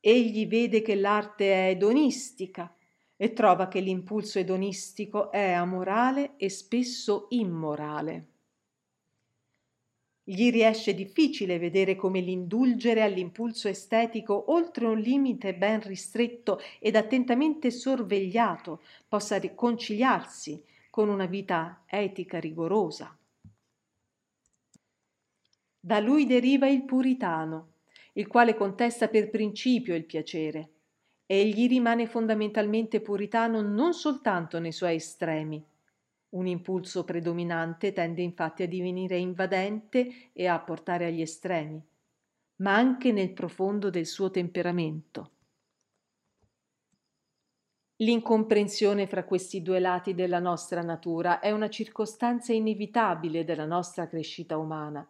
Egli 0.00 0.46
vede 0.46 0.80
che 0.80 0.94
l'arte 0.94 1.52
è 1.52 1.70
edonistica 1.70 2.74
e 3.16 3.32
trova 3.32 3.66
che 3.68 3.80
l'impulso 3.80 4.38
edonistico 4.38 5.32
è 5.32 5.52
amorale 5.52 6.36
e 6.36 6.48
spesso 6.48 7.26
immorale. 7.30 8.37
Gli 10.30 10.50
riesce 10.50 10.92
difficile 10.92 11.58
vedere 11.58 11.96
come 11.96 12.20
l'indulgere 12.20 13.00
all'impulso 13.00 13.66
estetico 13.66 14.52
oltre 14.52 14.84
un 14.84 14.98
limite 14.98 15.54
ben 15.54 15.80
ristretto 15.80 16.60
ed 16.80 16.96
attentamente 16.96 17.70
sorvegliato 17.70 18.82
possa 19.08 19.38
riconciliarsi 19.38 20.62
con 20.90 21.08
una 21.08 21.24
vita 21.24 21.82
etica 21.86 22.38
rigorosa. 22.38 23.16
Da 25.80 25.98
lui 25.98 26.26
deriva 26.26 26.68
il 26.68 26.82
puritano, 26.82 27.68
il 28.12 28.26
quale 28.26 28.54
contesta 28.54 29.08
per 29.08 29.30
principio 29.30 29.94
il 29.94 30.04
piacere. 30.04 30.68
Egli 31.24 31.66
rimane 31.68 32.06
fondamentalmente 32.06 33.00
puritano 33.00 33.62
non 33.62 33.94
soltanto 33.94 34.58
nei 34.58 34.72
suoi 34.72 34.96
estremi, 34.96 35.64
un 36.30 36.46
impulso 36.46 37.04
predominante 37.04 37.92
tende 37.92 38.22
infatti 38.22 38.62
a 38.62 38.68
divenire 38.68 39.16
invadente 39.16 40.30
e 40.32 40.46
a 40.46 40.58
portare 40.58 41.06
agli 41.06 41.20
estremi, 41.20 41.82
ma 42.56 42.74
anche 42.74 43.12
nel 43.12 43.32
profondo 43.32 43.88
del 43.90 44.06
suo 44.06 44.30
temperamento. 44.30 45.30
L'incomprensione 48.00 49.08
fra 49.08 49.24
questi 49.24 49.60
due 49.60 49.80
lati 49.80 50.14
della 50.14 50.38
nostra 50.38 50.82
natura 50.82 51.40
è 51.40 51.50
una 51.50 51.68
circostanza 51.68 52.52
inevitabile 52.52 53.44
della 53.44 53.64
nostra 53.64 54.06
crescita 54.06 54.56
umana, 54.56 55.04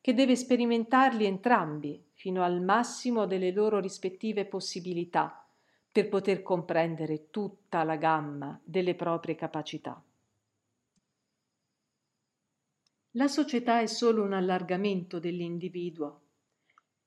che 0.00 0.14
deve 0.14 0.36
sperimentarli 0.36 1.26
entrambi 1.26 2.02
fino 2.14 2.42
al 2.42 2.62
massimo 2.62 3.26
delle 3.26 3.52
loro 3.52 3.78
rispettive 3.78 4.46
possibilità, 4.46 5.46
per 5.92 6.08
poter 6.08 6.42
comprendere 6.42 7.28
tutta 7.28 7.82
la 7.82 7.96
gamma 7.96 8.58
delle 8.64 8.94
proprie 8.94 9.34
capacità. 9.34 10.02
La 13.14 13.26
società 13.26 13.80
è 13.80 13.86
solo 13.86 14.22
un 14.22 14.32
allargamento 14.32 15.18
dell'individuo. 15.18 16.20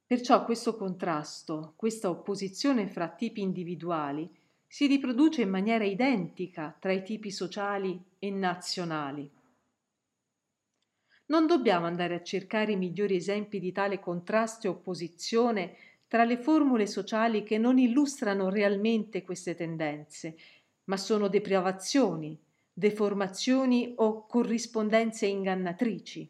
Perciò 0.05 0.43
questo 0.43 0.75
contrasto, 0.75 1.73
questa 1.77 2.09
opposizione 2.09 2.89
fra 2.89 3.07
tipi 3.07 3.39
individuali, 3.39 4.29
si 4.67 4.85
riproduce 4.87 5.43
in 5.43 5.49
maniera 5.49 5.85
identica 5.85 6.75
tra 6.77 6.91
i 6.91 7.03
tipi 7.03 7.31
sociali 7.31 8.03
e 8.19 8.31
nazionali. 8.31 9.31
Non 11.27 11.47
dobbiamo 11.47 11.85
andare 11.85 12.15
a 12.15 12.21
cercare 12.21 12.73
i 12.73 12.77
migliori 12.77 13.15
esempi 13.15 13.61
di 13.61 13.71
tale 13.71 14.01
contrasto 14.01 14.67
e 14.67 14.71
opposizione 14.71 15.75
tra 16.09 16.25
le 16.25 16.37
formule 16.37 16.85
sociali 16.85 17.43
che 17.43 17.57
non 17.57 17.77
illustrano 17.77 18.49
realmente 18.49 19.23
queste 19.23 19.55
tendenze, 19.55 20.35
ma 20.83 20.97
sono 20.97 21.29
deprivazioni, 21.29 22.37
deformazioni 22.73 23.93
o 23.97 24.25
corrispondenze 24.25 25.27
ingannatrici. 25.27 26.29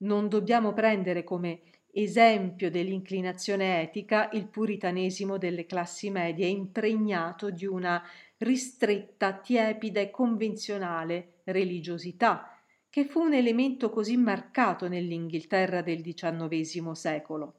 Non 0.00 0.28
dobbiamo 0.28 0.74
prendere 0.74 1.24
come 1.24 1.62
esempio 1.90 2.70
dell'inclinazione 2.70 3.80
etica 3.82 4.28
il 4.32 4.46
puritanesimo 4.46 5.38
delle 5.38 5.66
classi 5.66 6.10
medie 6.10 6.46
impregnato 6.46 7.50
di 7.50 7.66
una 7.66 8.02
ristretta, 8.36 9.32
tiepida 9.32 10.00
e 10.00 10.10
convenzionale 10.10 11.40
religiosità, 11.44 12.52
che 12.90 13.04
fu 13.04 13.20
un 13.20 13.32
elemento 13.32 13.90
così 13.90 14.16
marcato 14.16 14.86
nell'Inghilterra 14.88 15.82
del 15.82 16.02
XIX 16.02 16.90
secolo. 16.92 17.54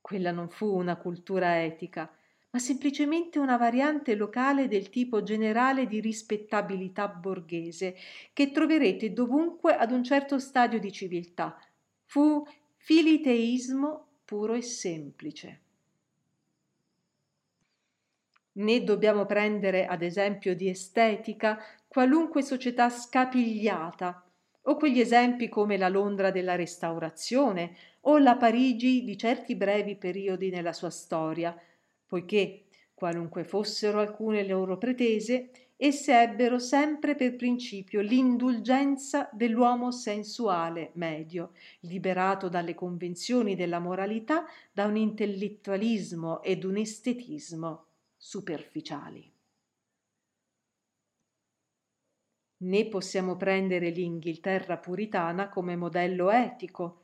Quella 0.00 0.32
non 0.32 0.48
fu 0.48 0.66
una 0.66 0.96
cultura 0.96 1.62
etica, 1.62 2.12
ma 2.52 2.58
semplicemente 2.58 3.38
una 3.38 3.56
variante 3.56 4.14
locale 4.14 4.68
del 4.68 4.90
tipo 4.90 5.22
generale 5.22 5.86
di 5.86 6.00
rispettabilità 6.00 7.08
borghese 7.08 7.96
che 8.34 8.50
troverete 8.50 9.12
dovunque 9.14 9.74
ad 9.74 9.90
un 9.90 10.04
certo 10.04 10.38
stadio 10.38 10.78
di 10.78 10.92
civiltà. 10.92 11.58
Fu 12.04 12.46
filiteismo 12.76 14.06
puro 14.26 14.52
e 14.52 14.60
semplice. 14.60 15.60
Né 18.54 18.84
dobbiamo 18.84 19.24
prendere 19.24 19.86
ad 19.86 20.02
esempio 20.02 20.54
di 20.54 20.68
estetica 20.68 21.58
qualunque 21.88 22.42
società 22.42 22.90
scapigliata, 22.90 24.26
o 24.64 24.76
quegli 24.76 25.00
esempi 25.00 25.48
come 25.48 25.78
la 25.78 25.88
Londra 25.88 26.30
della 26.30 26.54
Restaurazione 26.54 27.74
o 28.02 28.18
la 28.18 28.36
Parigi 28.36 29.04
di 29.04 29.16
certi 29.16 29.56
brevi 29.56 29.96
periodi 29.96 30.50
nella 30.50 30.74
sua 30.74 30.90
storia, 30.90 31.58
poiché, 32.12 32.64
qualunque 32.92 33.42
fossero 33.42 33.98
alcune 33.98 34.46
loro 34.46 34.76
pretese, 34.76 35.48
esse 35.76 36.12
ebbero 36.20 36.58
sempre 36.58 37.14
per 37.14 37.36
principio 37.36 38.02
l'indulgenza 38.02 39.30
dell'uomo 39.32 39.90
sensuale 39.90 40.90
medio, 40.96 41.52
liberato 41.80 42.50
dalle 42.50 42.74
convenzioni 42.74 43.56
della 43.56 43.78
moralità 43.78 44.44
da 44.70 44.84
un 44.84 44.96
intellettualismo 44.96 46.42
ed 46.42 46.64
un 46.64 46.76
estetismo 46.76 47.86
superficiali. 48.14 49.32
Né 52.58 52.88
possiamo 52.88 53.36
prendere 53.38 53.88
l'Inghilterra 53.88 54.76
puritana 54.76 55.48
come 55.48 55.76
modello 55.76 56.30
etico, 56.30 57.01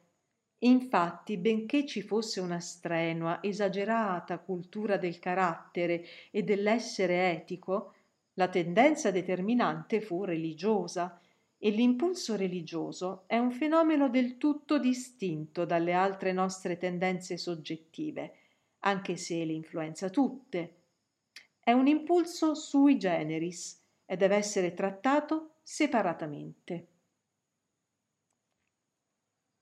Infatti, 0.60 1.36
benché 1.36 1.86
ci 1.86 2.02
fosse 2.02 2.40
una 2.40 2.58
strenua, 2.58 3.40
esagerata 3.42 4.38
cultura 4.38 4.96
del 4.96 5.20
carattere 5.20 6.04
e 6.30 6.42
dell'essere 6.42 7.30
etico, 7.30 7.94
la 8.34 8.48
tendenza 8.48 9.10
determinante 9.12 10.00
fu 10.00 10.24
religiosa 10.24 11.20
e 11.58 11.70
l'impulso 11.70 12.36
religioso 12.36 13.24
è 13.26 13.36
un 13.38 13.52
fenomeno 13.52 14.08
del 14.08 14.36
tutto 14.36 14.78
distinto 14.78 15.64
dalle 15.64 15.92
altre 15.92 16.32
nostre 16.32 16.76
tendenze 16.76 17.36
soggettive, 17.36 18.34
anche 18.80 19.16
se 19.16 19.44
le 19.44 19.52
influenza 19.52 20.08
tutte. 20.08 20.74
È 21.60 21.72
un 21.72 21.86
impulso 21.86 22.54
sui 22.54 22.96
generis 22.96 23.80
e 24.06 24.16
deve 24.16 24.36
essere 24.36 24.72
trattato 24.72 25.56
separatamente. 25.62 26.86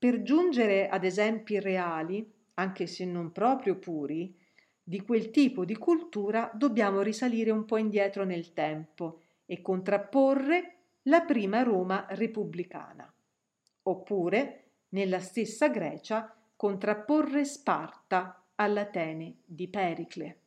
Per 0.06 0.22
giungere 0.22 0.88
ad 0.88 1.02
esempi 1.02 1.58
reali, 1.58 2.32
anche 2.54 2.86
se 2.86 3.04
non 3.04 3.32
proprio 3.32 3.74
puri, 3.74 4.32
di 4.80 5.00
quel 5.00 5.30
tipo 5.32 5.64
di 5.64 5.74
cultura 5.74 6.48
dobbiamo 6.54 7.00
risalire 7.00 7.50
un 7.50 7.64
po' 7.64 7.76
indietro 7.76 8.22
nel 8.22 8.52
tempo 8.52 9.22
e 9.46 9.60
contrapporre 9.60 10.74
la 11.02 11.22
prima 11.22 11.64
Roma 11.64 12.06
repubblicana. 12.10 13.12
Oppure, 13.82 14.68
nella 14.90 15.18
stessa 15.18 15.70
Grecia, 15.70 16.32
contrapporre 16.54 17.44
Sparta 17.44 18.44
all'Atene 18.54 19.38
di 19.44 19.66
Pericle. 19.66 20.40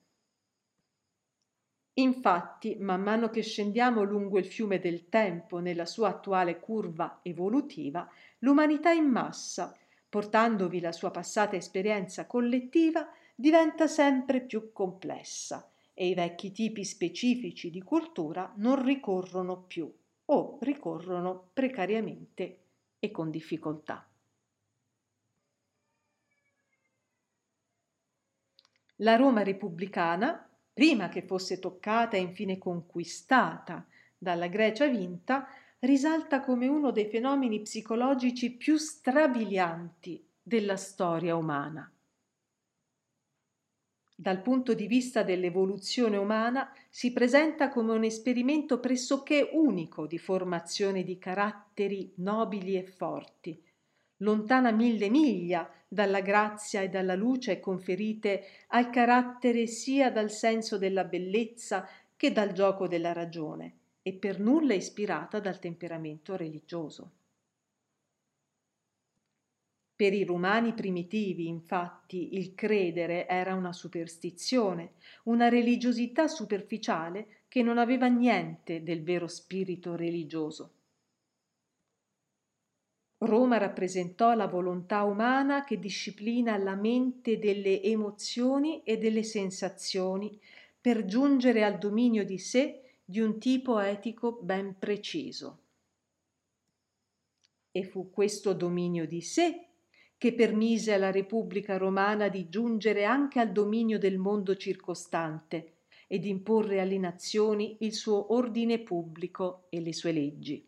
Infatti, 1.95 2.78
man 2.80 3.02
mano 3.02 3.30
che 3.30 3.41
scendiamo 3.41 4.04
lungo 4.04 4.39
il 4.39 4.45
fiume 4.45 4.80
del 4.80 5.10
tempo 5.10 5.60
nella 5.60 5.86
sua 5.86 6.08
attuale 6.08 6.62
curva 6.62 7.19
evolutiva, 7.24 8.10
l'umanità 8.39 8.91
in 8.91 9.06
massa, 9.06 9.75
portandovi 10.08 10.80
la 10.80 10.91
sua 10.91 11.12
passata 11.12 11.56
esperienza 11.56 12.25
collettiva, 12.25 13.10
diventa 13.36 13.88
sempre 13.88 14.41
più 14.41 14.71
complessa 14.71 15.71
e 15.93 16.08
i 16.08 16.13
vecchi 16.13 16.52
tipi 16.52 16.84
specifici 16.84 17.69
di 17.69 17.82
cultura 17.82 18.54
non 18.58 18.84
ricorrono 18.84 19.62
più 19.63 19.91
o 20.25 20.58
ricorrono 20.62 21.49
precariamente 21.54 22.60
e 22.99 23.12
con 23.12 23.30
difficoltà. 23.30 24.08
La 28.97 29.15
Roma 29.15 29.43
repubblicana 29.43 30.49
prima 30.73 31.10
che 31.10 31.23
fosse 31.23 31.60
toccata 31.60 32.17
e 32.17 32.21
infine 32.21 32.58
conquistata 32.58 33.86
dalla 34.17 34.47
Grecia 34.47 34.88
vinta, 34.88 35.47
risalta 35.80 36.42
come 36.42 36.68
uno 36.68 36.92
dei 36.92 37.06
fenomeni 37.06 37.62
psicologici 37.62 38.52
più 38.52 38.78
strabilianti 38.78 40.26
della 40.42 40.76
storia 40.76 41.36
umana. 41.36 41.89
Dal 44.15 44.42
punto 44.42 44.74
di 44.74 44.86
vista 44.86 45.24
dell'evoluzione 45.24 46.18
umana 46.18 46.74
si 46.89 47.13
presenta 47.13 47.70
come 47.70 47.94
un 47.94 48.04
esperimento 48.04 48.82
pressoché 48.82 49.50
unico 49.54 50.08
di 50.08 50.18
formazione 50.18 51.04
di 51.04 51.18
caratteri 51.18 52.12
nobili 52.15 52.76
e 52.76 52.84
forti, 52.84 53.63
lontana 54.18 54.72
mille 54.72 55.10
miglia 55.10 55.72
dalla 55.88 56.20
grazia 56.20 56.82
e 56.82 56.89
dalla 56.89 57.15
luce 57.15 57.62
conferite 57.62 58.44
al 58.68 58.89
carattere 58.89 59.68
sia 59.68 60.12
dal 60.12 60.30
senso 60.30 60.78
della 60.78 61.06
bellezza 61.06 61.88
che 62.18 62.34
dal 62.34 62.52
gioco 62.52 62.89
della 62.89 63.13
ragione, 63.13 63.79
e 64.01 64.13
per 64.13 64.39
nulla 64.39 64.73
ispirata 64.73 65.39
dal 65.39 65.59
temperamento 65.59 66.35
religioso. 66.35 67.12
Per 69.95 70.13
i 70.13 70.23
romani 70.23 70.73
primitivi, 70.73 71.47
infatti, 71.47 72.35
il 72.35 72.55
credere 72.55 73.27
era 73.27 73.53
una 73.53 73.73
superstizione, 73.73 74.93
una 75.23 75.49
religiosità 75.49 76.27
superficiale 76.27 77.41
che 77.49 77.62
non 77.62 77.77
aveva 77.77 78.07
niente 78.07 78.81
del 78.81 79.03
vero 79.03 79.27
spirito 79.27 79.97
religioso. 79.97 80.75
Roma 83.17 83.57
rappresentò 83.57 84.33
la 84.33 84.47
volontà 84.47 85.03
umana 85.03 85.65
che 85.65 85.77
disciplina 85.77 86.55
la 86.55 86.75
mente 86.75 87.38
delle 87.38 87.81
emozioni 87.81 88.81
e 88.83 88.97
delle 88.97 89.23
sensazioni 89.23 90.39
per 90.79 91.03
giungere 91.03 91.65
al 91.65 91.77
dominio 91.77 92.23
di 92.23 92.38
sé 92.38 92.88
di 93.10 93.22
un 93.22 93.39
tipo 93.39 93.80
etico 93.80 94.38
ben 94.39 94.78
preciso. 94.78 95.63
E 97.72 97.84
fu 97.84 98.12
questo 98.12 98.54
dominio 98.54 99.08
di 99.08 99.19
sé 99.22 99.69
che 100.15 100.36
permise 100.36 100.93
alla 100.93 101.10
Repubblica 101.10 101.78
romana 101.78 102.28
di 102.28 102.50
giungere 102.50 103.06
anche 103.06 103.39
al 103.39 103.52
dominio 103.52 103.98
del 103.98 104.19
mondo 104.19 104.56
circostante 104.56 105.78
ed 106.06 106.24
imporre 106.24 106.82
alle 106.82 107.00
nazioni 107.00 107.78
il 107.80 107.93
suo 107.93 108.32
ordine 108.32 108.78
pubblico 108.78 109.65
e 109.69 109.82
le 109.82 109.93
sue 109.93 110.12
leggi. 110.12 110.67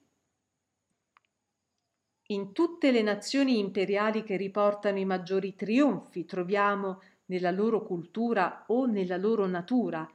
In 2.30 2.54
tutte 2.54 2.90
le 2.90 3.04
nazioni 3.04 3.60
imperiali 3.60 4.24
che 4.24 4.36
riportano 4.36 4.98
i 4.98 5.06
maggiori 5.06 5.54
trionfi 5.54 6.26
troviamo 6.26 7.02
nella 7.26 7.52
loro 7.52 7.84
cultura 7.84 8.66
o 8.70 8.88
nella 8.88 9.18
loro 9.18 9.46
natura, 9.46 10.12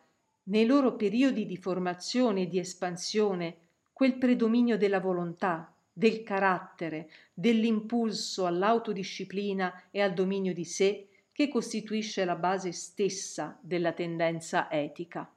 nei 0.48 0.66
loro 0.66 0.94
periodi 0.96 1.46
di 1.46 1.56
formazione 1.56 2.42
e 2.42 2.48
di 2.48 2.58
espansione, 2.58 3.56
quel 3.92 4.16
predominio 4.18 4.76
della 4.76 5.00
volontà, 5.00 5.72
del 5.92 6.22
carattere, 6.22 7.10
dell'impulso 7.32 8.46
all'autodisciplina 8.46 9.84
e 9.90 10.02
al 10.02 10.12
dominio 10.12 10.52
di 10.52 10.64
sé 10.64 11.08
che 11.32 11.48
costituisce 11.48 12.24
la 12.24 12.36
base 12.36 12.72
stessa 12.72 13.58
della 13.60 13.92
tendenza 13.92 14.70
etica. 14.70 15.30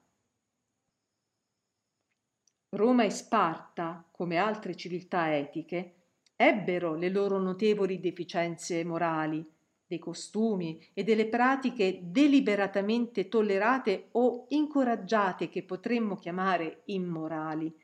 Roma 2.70 3.04
e 3.04 3.10
Sparta, 3.10 4.06
come 4.12 4.38
altre 4.38 4.76
civiltà 4.76 5.36
etiche, 5.36 5.94
ebbero 6.36 6.96
le 6.96 7.10
loro 7.10 7.40
notevoli 7.40 8.00
deficienze 8.00 8.84
morali, 8.84 9.46
dei 9.90 9.98
costumi 9.98 10.80
e 10.94 11.04
delle 11.04 11.26
pratiche 11.26 12.00
deliberatamente 12.04 13.28
tollerate 13.28 14.10
o 14.12 14.46
incoraggiate 14.50 15.50
che 15.50 15.64
potremmo 15.64 16.16
chiamare 16.16 16.84
immorali. 16.86 17.76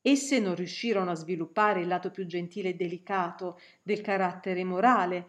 Esse 0.00 0.40
non 0.40 0.54
riuscirono 0.54 1.10
a 1.10 1.14
sviluppare 1.14 1.82
il 1.82 1.86
lato 1.86 2.10
più 2.10 2.24
gentile 2.24 2.70
e 2.70 2.76
delicato 2.76 3.60
del 3.82 4.00
carattere 4.00 4.64
morale, 4.64 5.28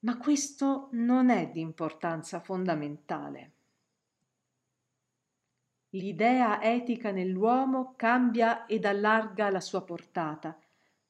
ma 0.00 0.16
questo 0.18 0.88
non 0.92 1.30
è 1.30 1.48
di 1.48 1.60
importanza 1.60 2.38
fondamentale. 2.38 3.52
L'idea 5.92 6.62
etica 6.62 7.10
nell'uomo 7.10 7.94
cambia 7.96 8.66
ed 8.66 8.84
allarga 8.84 9.50
la 9.50 9.60
sua 9.60 9.82
portata, 9.82 10.56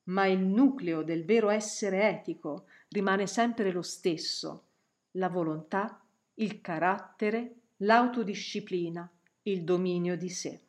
ma 0.04 0.24
il 0.26 0.38
nucleo 0.38 1.02
del 1.02 1.26
vero 1.26 1.50
essere 1.50 2.08
etico 2.08 2.64
rimane 2.88 3.26
sempre 3.26 3.70
lo 3.70 3.82
stesso, 3.82 4.68
la 5.12 5.28
volontà, 5.28 6.04
il 6.34 6.60
carattere, 6.60 7.54
l'autodisciplina, 7.78 9.10
il 9.42 9.64
dominio 9.64 10.16
di 10.16 10.28
sé. 10.28 10.60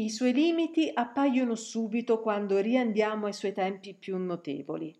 I 0.00 0.08
suoi 0.08 0.32
limiti 0.32 0.90
appaiono 0.92 1.54
subito 1.54 2.20
quando 2.20 2.58
riandiamo 2.58 3.26
ai 3.26 3.34
suoi 3.34 3.52
tempi 3.52 3.94
più 3.94 4.16
notevoli. 4.16 4.98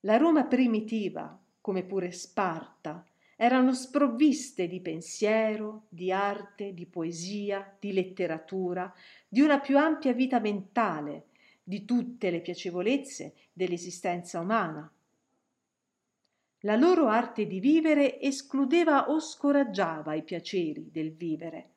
La 0.00 0.16
Roma 0.16 0.46
primitiva, 0.46 1.38
come 1.60 1.84
pure 1.84 2.12
Sparta, 2.12 3.04
erano 3.36 3.74
sprovviste 3.74 4.66
di 4.66 4.80
pensiero, 4.80 5.84
di 5.90 6.10
arte, 6.10 6.72
di 6.72 6.86
poesia, 6.86 7.76
di 7.78 7.92
letteratura, 7.92 8.92
di 9.28 9.42
una 9.42 9.60
più 9.60 9.76
ampia 9.76 10.12
vita 10.12 10.40
mentale, 10.40 11.27
di 11.68 11.84
tutte 11.84 12.30
le 12.30 12.40
piacevolezze 12.40 13.34
dell'esistenza 13.52 14.40
umana. 14.40 14.90
La 16.60 16.76
loro 16.76 17.08
arte 17.08 17.46
di 17.46 17.60
vivere 17.60 18.18
escludeva 18.22 19.10
o 19.10 19.20
scoraggiava 19.20 20.14
i 20.14 20.22
piaceri 20.22 20.88
del 20.90 21.12
vivere. 21.12 21.70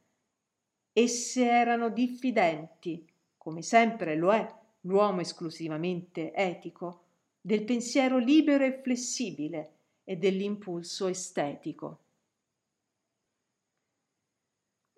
Esse 0.93 1.45
erano 1.45 1.89
diffidenti, 1.89 3.05
come 3.35 3.61
sempre 3.61 4.15
lo 4.15 4.31
è 4.31 4.59
l'uomo 4.83 5.19
esclusivamente 5.19 6.33
etico, 6.33 7.03
del 7.41 7.65
pensiero 7.65 8.17
libero 8.17 8.63
e 8.63 8.79
flessibile, 8.81 9.71
e 10.05 10.15
dell'impulso 10.15 11.07
estetico. 11.07 11.99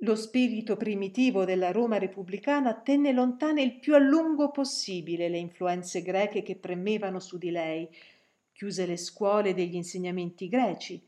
Lo 0.03 0.15
spirito 0.15 0.75
primitivo 0.75 1.45
della 1.45 1.71
Roma 1.71 1.97
repubblicana 1.97 2.73
tenne 2.73 3.13
lontane 3.13 3.61
il 3.61 3.79
più 3.79 3.95
a 3.95 3.99
lungo 3.99 4.51
possibile 4.51 5.29
le 5.29 5.37
influenze 5.37 6.01
greche 6.01 6.41
che 6.41 6.57
premevano 6.57 7.21
su 7.21 7.37
di 7.37 7.51
lei, 7.51 7.87
chiuse 8.51 8.85
le 8.85 8.97
scuole 8.97 9.53
degli 9.53 9.75
insegnamenti 9.75 10.49
greci, 10.49 11.01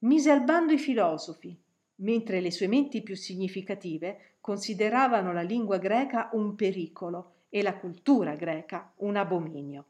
mise 0.00 0.30
al 0.30 0.44
bando 0.44 0.72
i 0.72 0.78
filosofi, 0.78 1.58
mentre 1.96 2.40
le 2.40 2.52
sue 2.52 2.68
menti 2.68 3.02
più 3.02 3.16
significative 3.16 4.36
consideravano 4.40 5.32
la 5.32 5.42
lingua 5.42 5.78
greca 5.78 6.30
un 6.34 6.54
pericolo 6.54 7.32
e 7.48 7.62
la 7.62 7.76
cultura 7.76 8.36
greca 8.36 8.92
un 8.98 9.16
abominio. 9.16 9.86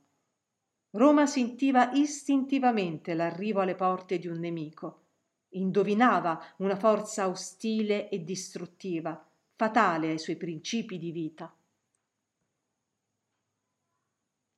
Roma 0.92 1.26
sentiva 1.26 1.92
istintivamente 1.92 3.12
l'arrivo 3.12 3.60
alle 3.60 3.74
porte 3.74 4.18
di 4.18 4.28
un 4.28 4.38
nemico. 4.38 5.00
Indovinava 5.56 6.42
una 6.58 6.76
forza 6.76 7.28
ostile 7.28 8.10
e 8.10 8.22
distruttiva, 8.22 9.26
fatale 9.54 10.10
ai 10.10 10.18
suoi 10.18 10.36
principi 10.36 10.98
di 10.98 11.10
vita. 11.10 11.50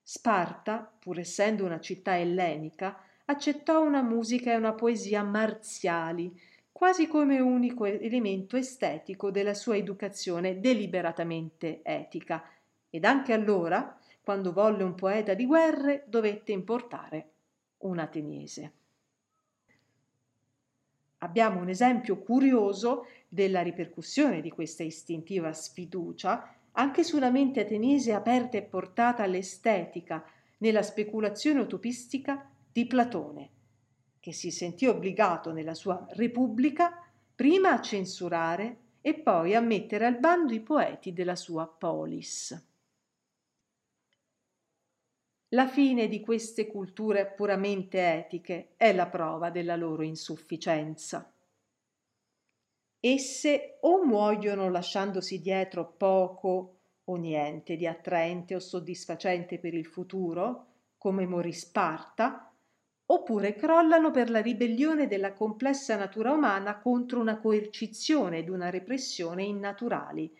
Sparta, 0.02 0.90
pur 0.98 1.18
essendo 1.20 1.64
una 1.64 1.78
città 1.78 2.18
ellenica, 2.18 3.00
accettò 3.26 3.82
una 3.82 4.02
musica 4.02 4.52
e 4.52 4.56
una 4.56 4.72
poesia 4.72 5.22
marziali, 5.22 6.36
quasi 6.72 7.06
come 7.06 7.38
unico 7.38 7.84
elemento 7.84 8.56
estetico 8.56 9.30
della 9.30 9.54
sua 9.54 9.76
educazione 9.76 10.58
deliberatamente 10.58 11.80
etica, 11.84 12.42
ed 12.90 13.04
anche 13.04 13.32
allora 13.32 13.96
quando 14.20 14.52
volle 14.52 14.82
un 14.82 14.94
poeta 14.94 15.34
di 15.34 15.46
guerre, 15.46 16.04
dovette 16.06 16.52
importare 16.52 17.30
un 17.78 17.98
ateniese. 17.98 18.77
Abbiamo 21.18 21.60
un 21.60 21.68
esempio 21.68 22.18
curioso 22.18 23.06
della 23.28 23.62
ripercussione 23.62 24.40
di 24.40 24.50
questa 24.50 24.84
istintiva 24.84 25.52
sfiducia 25.52 26.54
anche 26.72 27.02
sulla 27.02 27.30
mente 27.30 27.60
ateniese 27.60 28.12
aperta 28.12 28.56
e 28.56 28.62
portata 28.62 29.24
all'estetica 29.24 30.24
nella 30.58 30.82
speculazione 30.82 31.60
utopistica 31.60 32.48
di 32.70 32.86
Platone, 32.86 33.50
che 34.20 34.32
si 34.32 34.52
sentì 34.52 34.86
obbligato 34.86 35.52
nella 35.52 35.74
sua 35.74 36.06
Repubblica 36.10 37.04
prima 37.34 37.72
a 37.72 37.80
censurare 37.80 38.76
e 39.00 39.14
poi 39.14 39.54
a 39.54 39.60
mettere 39.60 40.06
al 40.06 40.18
bando 40.18 40.52
i 40.52 40.60
poeti 40.60 41.12
della 41.12 41.36
sua 41.36 41.66
polis. 41.66 42.56
La 45.52 45.66
fine 45.66 46.08
di 46.08 46.20
queste 46.20 46.66
culture 46.66 47.32
puramente 47.34 47.98
etiche 48.00 48.74
è 48.76 48.92
la 48.92 49.06
prova 49.06 49.48
della 49.48 49.76
loro 49.76 50.02
insufficienza. 50.02 51.32
Esse 53.00 53.78
o 53.80 54.04
muoiono 54.04 54.68
lasciandosi 54.68 55.40
dietro 55.40 55.94
poco 55.96 56.74
o 57.04 57.16
niente 57.16 57.76
di 57.76 57.86
attraente 57.86 58.56
o 58.56 58.58
soddisfacente 58.58 59.58
per 59.58 59.72
il 59.72 59.86
futuro, 59.86 60.66
come 60.98 61.24
morì 61.24 61.54
Sparta, 61.54 62.52
oppure 63.06 63.54
crollano 63.54 64.10
per 64.10 64.28
la 64.28 64.42
ribellione 64.42 65.06
della 65.06 65.32
complessa 65.32 65.96
natura 65.96 66.32
umana 66.32 66.78
contro 66.78 67.20
una 67.20 67.38
coercizione 67.38 68.38
ed 68.38 68.50
una 68.50 68.68
repressione 68.68 69.44
innaturali, 69.44 70.30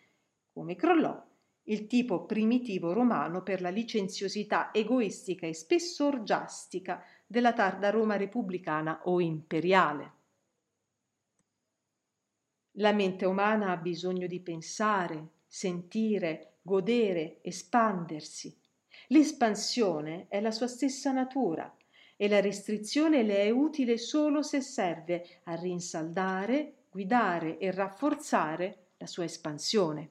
come 0.53 0.77
crollò 0.77 1.28
il 1.68 1.87
tipo 1.87 2.24
primitivo 2.24 2.92
romano 2.92 3.42
per 3.42 3.61
la 3.61 3.68
licenziosità 3.68 4.72
egoistica 4.72 5.46
e 5.46 5.54
spesso 5.54 6.07
orgiastica 6.07 7.02
della 7.26 7.52
tarda 7.52 7.90
Roma 7.90 8.16
repubblicana 8.16 9.02
o 9.04 9.20
imperiale. 9.20 10.12
La 12.72 12.92
mente 12.92 13.26
umana 13.26 13.70
ha 13.70 13.76
bisogno 13.76 14.26
di 14.26 14.40
pensare, 14.40 15.28
sentire, 15.46 16.59
godere, 16.62 17.38
espandersi. 17.42 18.57
L'espansione 19.09 20.26
è 20.28 20.40
la 20.40 20.52
sua 20.52 20.68
stessa 20.68 21.12
natura 21.12 21.74
e 22.16 22.28
la 22.28 22.40
restrizione 22.40 23.22
le 23.22 23.38
è 23.42 23.50
utile 23.50 23.98
solo 23.98 24.42
se 24.42 24.61
serve 24.61 25.40
a 25.44 25.54
rinsaldare, 25.54 26.85
guidare 26.90 27.59
e 27.59 27.70
rafforzare 27.70 28.87
la 28.96 29.07
sua 29.07 29.24
espansione. 29.24 30.11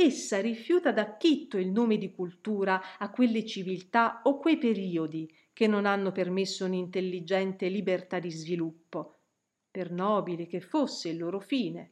Essa 0.00 0.40
rifiuta 0.40 0.92
d'acchitto 0.92 1.58
il 1.58 1.72
nome 1.72 1.98
di 1.98 2.12
cultura 2.12 2.98
a 2.98 3.10
quelle 3.10 3.44
civiltà 3.44 4.20
o 4.22 4.38
quei 4.38 4.56
periodi 4.56 5.28
che 5.52 5.66
non 5.66 5.86
hanno 5.86 6.12
permesso 6.12 6.64
un'intelligente 6.66 7.66
libertà 7.66 8.20
di 8.20 8.30
sviluppo, 8.30 9.16
per 9.68 9.90
nobile 9.90 10.46
che 10.46 10.60
fosse 10.60 11.08
il 11.08 11.18
loro 11.18 11.40
fine, 11.40 11.90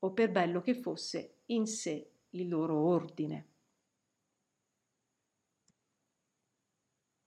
o 0.00 0.10
per 0.10 0.32
bello 0.32 0.60
che 0.60 0.74
fosse 0.74 1.42
in 1.46 1.66
sé 1.66 2.10
il 2.30 2.48
loro 2.48 2.78
ordine. 2.78 3.46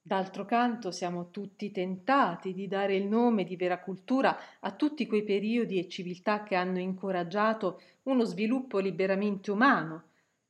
D'altro 0.02 0.44
canto 0.44 0.92
siamo 0.92 1.30
tutti 1.30 1.72
tentati 1.72 2.54
di 2.54 2.68
dare 2.68 2.96
il 2.96 3.06
nome 3.06 3.46
di 3.46 3.56
vera 3.56 3.80
cultura 3.80 4.38
a 4.60 4.72
tutti 4.74 5.08
quei 5.08 5.24
periodi 5.24 5.80
e 5.80 5.88
civiltà 5.88 6.44
che 6.44 6.56
hanno 6.56 6.80
incoraggiato 6.80 7.80
uno 8.04 8.24
sviluppo 8.26 8.80
liberamente 8.80 9.52
umano, 9.52 10.08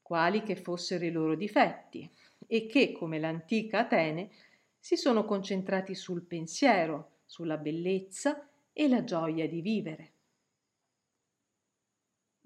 quali 0.09 0.41
che 0.41 0.55
fossero 0.55 1.05
i 1.05 1.11
loro 1.11 1.35
difetti, 1.35 2.09
e 2.47 2.65
che, 2.65 2.93
come 2.93 3.19
l'antica 3.19 3.81
Atene, 3.81 4.31
si 4.79 4.95
sono 4.95 5.23
concentrati 5.23 5.93
sul 5.93 6.23
pensiero, 6.23 7.19
sulla 7.25 7.57
bellezza 7.57 8.49
e 8.73 8.87
la 8.87 9.03
gioia 9.03 9.47
di 9.47 9.61
vivere. 9.61 10.13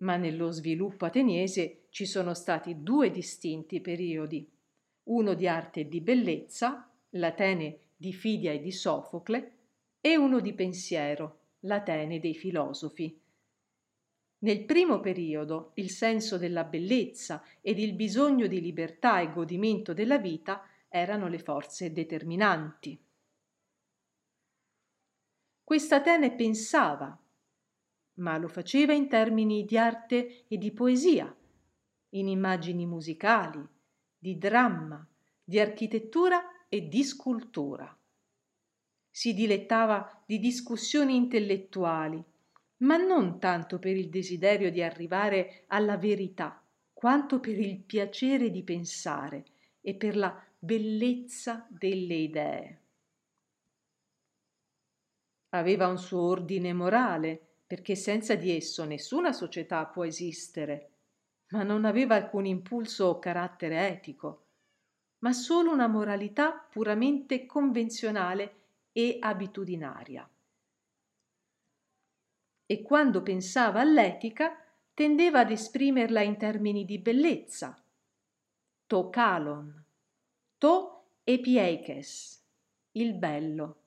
Ma 0.01 0.17
nello 0.17 0.51
sviluppo 0.51 1.05
ateniese 1.05 1.85
ci 1.89 2.05
sono 2.05 2.33
stati 2.33 2.83
due 2.83 3.11
distinti 3.11 3.79
periodi, 3.79 4.45
uno 5.03 5.33
di 5.33 5.47
arte 5.47 5.79
e 5.79 5.87
di 5.87 6.01
bellezza 6.01 6.91
l'Atene 7.11 7.77
di 7.95 8.11
Fidia 8.11 8.51
e 8.51 8.59
di 8.59 8.73
Sofocle, 8.73 9.51
e 10.01 10.17
uno 10.17 10.41
di 10.41 10.51
pensiero, 10.51 11.39
l'Atene 11.61 12.19
dei 12.19 12.35
filosofi. 12.35 13.22
Nel 14.43 14.65
primo 14.65 14.99
periodo 14.99 15.71
il 15.75 15.89
senso 15.89 16.37
della 16.37 16.65
bellezza 16.65 17.43
ed 17.61 17.79
il 17.79 17.93
bisogno 17.93 18.45
di 18.47 18.59
libertà 18.59 19.21
e 19.21 19.31
godimento 19.31 19.93
della 19.93 20.17
vita 20.17 20.67
erano 20.89 21.29
le 21.29 21.39
forze 21.39 21.93
determinanti. 21.93 23.01
Questa 25.63 25.95
Atene 25.95 26.35
pensava, 26.35 27.17
ma 28.15 28.37
lo 28.37 28.49
faceva 28.49 28.91
in 28.91 29.07
termini 29.07 29.63
di 29.63 29.77
arte 29.77 30.45
e 30.49 30.57
di 30.57 30.73
poesia, 30.73 31.33
in 32.09 32.27
immagini 32.27 32.85
musicali, 32.85 33.65
di 34.17 34.37
dramma, 34.37 35.07
di 35.41 35.57
architettura 35.57 36.67
e 36.67 36.89
di 36.89 37.03
scultura. 37.03 37.97
Si 39.09 39.33
dilettava 39.33 40.21
di 40.25 40.37
discussioni 40.37 41.15
intellettuali, 41.15 42.21
ma 42.77 42.97
non 42.97 43.39
tanto 43.39 43.79
per 43.79 43.95
il 43.95 44.09
desiderio 44.09 44.71
di 44.71 44.81
arrivare 44.81 45.63
alla 45.67 45.97
verità, 45.97 46.61
quanto 46.91 47.39
per 47.39 47.57
il 47.57 47.79
piacere 47.79 48.49
di 48.49 48.63
pensare 48.63 49.43
e 49.81 49.95
per 49.95 50.15
la 50.15 50.41
bellezza 50.57 51.67
delle 51.69 52.15
idee. 52.15 52.81
Aveva 55.49 55.87
un 55.87 55.97
suo 55.97 56.21
ordine 56.21 56.73
morale, 56.73 57.39
perché 57.67 57.95
senza 57.95 58.35
di 58.35 58.55
esso 58.55 58.83
nessuna 58.85 59.31
società 59.31 59.85
può 59.85 60.03
esistere, 60.05 60.89
ma 61.49 61.63
non 61.63 61.85
aveva 61.85 62.15
alcun 62.15 62.45
impulso 62.45 63.05
o 63.05 63.19
carattere 63.19 63.87
etico 63.87 64.43
ma 65.23 65.31
solo 65.31 65.71
una 65.71 65.87
moralità 65.87 66.51
puramente 66.51 67.45
convenzionale 67.45 68.55
e 68.91 69.17
abitudinaria. 69.19 70.29
E 72.65 72.81
quando 72.81 73.21
pensava 73.21 73.81
all'etica, 73.81 74.57
tendeva 74.93 75.39
ad 75.39 75.51
esprimerla 75.51 76.21
in 76.21 76.37
termini 76.37 76.85
di 76.85 76.99
bellezza. 76.99 77.83
To 78.87 79.09
calon, 79.09 79.85
to 80.57 81.05
epiekes, 81.23 82.43
il 82.91 83.13
bello, 83.15 83.77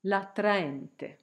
l'attraente. 0.00 1.22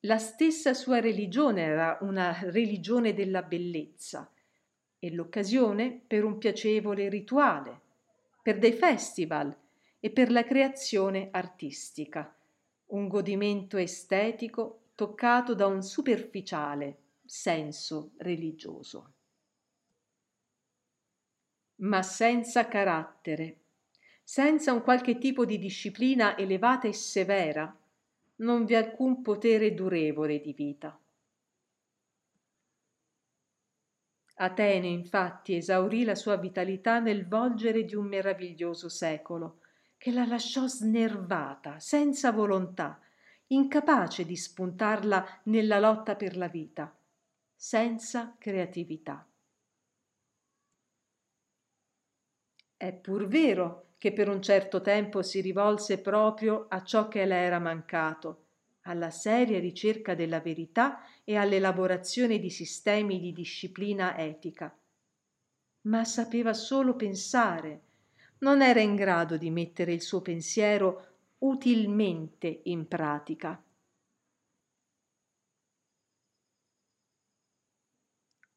La 0.00 0.18
stessa 0.18 0.74
sua 0.74 1.00
religione 1.00 1.62
era 1.62 1.98
una 2.02 2.38
religione 2.50 3.14
della 3.14 3.42
bellezza, 3.42 4.30
e 4.98 5.10
l'occasione 5.10 6.02
per 6.06 6.24
un 6.24 6.38
piacevole 6.38 7.08
rituale, 7.08 7.80
per 8.42 8.58
dei 8.58 8.72
festival 8.72 9.54
e 10.00 10.10
per 10.10 10.30
la 10.30 10.44
creazione 10.44 11.28
artistica, 11.30 12.34
un 12.86 13.08
godimento 13.08 13.76
estetico 13.76 14.90
toccato 14.94 15.54
da 15.54 15.66
un 15.66 15.82
superficiale 15.82 16.98
senso 17.24 18.12
religioso. 18.18 19.12
Ma 21.76 22.02
senza 22.02 22.68
carattere, 22.68 23.60
senza 24.22 24.72
un 24.72 24.82
qualche 24.82 25.18
tipo 25.18 25.44
di 25.44 25.58
disciplina 25.58 26.36
elevata 26.36 26.86
e 26.86 26.92
severa, 26.92 27.76
non 28.36 28.64
vi 28.64 28.74
è 28.74 28.76
alcun 28.76 29.22
potere 29.22 29.74
durevole 29.74 30.40
di 30.40 30.52
vita. 30.52 30.98
Atene 34.36 34.88
infatti 34.88 35.54
esaurì 35.54 36.04
la 36.04 36.16
sua 36.16 36.36
vitalità 36.36 36.98
nel 36.98 37.26
volgere 37.26 37.84
di 37.84 37.94
un 37.94 38.06
meraviglioso 38.06 38.88
secolo, 38.88 39.60
che 40.04 40.12
la 40.12 40.26
lasciò 40.26 40.66
snervata, 40.66 41.80
senza 41.80 42.30
volontà, 42.30 43.00
incapace 43.46 44.26
di 44.26 44.36
spuntarla 44.36 45.40
nella 45.44 45.78
lotta 45.78 46.14
per 46.14 46.36
la 46.36 46.46
vita, 46.46 46.94
senza 47.56 48.36
creatività. 48.38 49.26
È 52.76 52.92
pur 52.92 53.26
vero 53.28 53.92
che 53.96 54.12
per 54.12 54.28
un 54.28 54.42
certo 54.42 54.82
tempo 54.82 55.22
si 55.22 55.40
rivolse 55.40 55.98
proprio 55.98 56.66
a 56.68 56.84
ciò 56.84 57.08
che 57.08 57.24
le 57.24 57.36
era 57.36 57.58
mancato, 57.58 58.44
alla 58.82 59.10
seria 59.10 59.58
ricerca 59.58 60.14
della 60.14 60.40
verità 60.40 61.00
e 61.24 61.36
all'elaborazione 61.36 62.38
di 62.38 62.50
sistemi 62.50 63.18
di 63.18 63.32
disciplina 63.32 64.18
etica. 64.18 64.78
Ma 65.86 66.04
sapeva 66.04 66.52
solo 66.52 66.94
pensare, 66.94 67.83
non 68.44 68.60
era 68.60 68.80
in 68.80 68.94
grado 68.94 69.38
di 69.38 69.48
mettere 69.48 69.94
il 69.94 70.02
suo 70.02 70.20
pensiero 70.20 71.06
utilmente 71.38 72.60
in 72.64 72.86
pratica. 72.86 73.58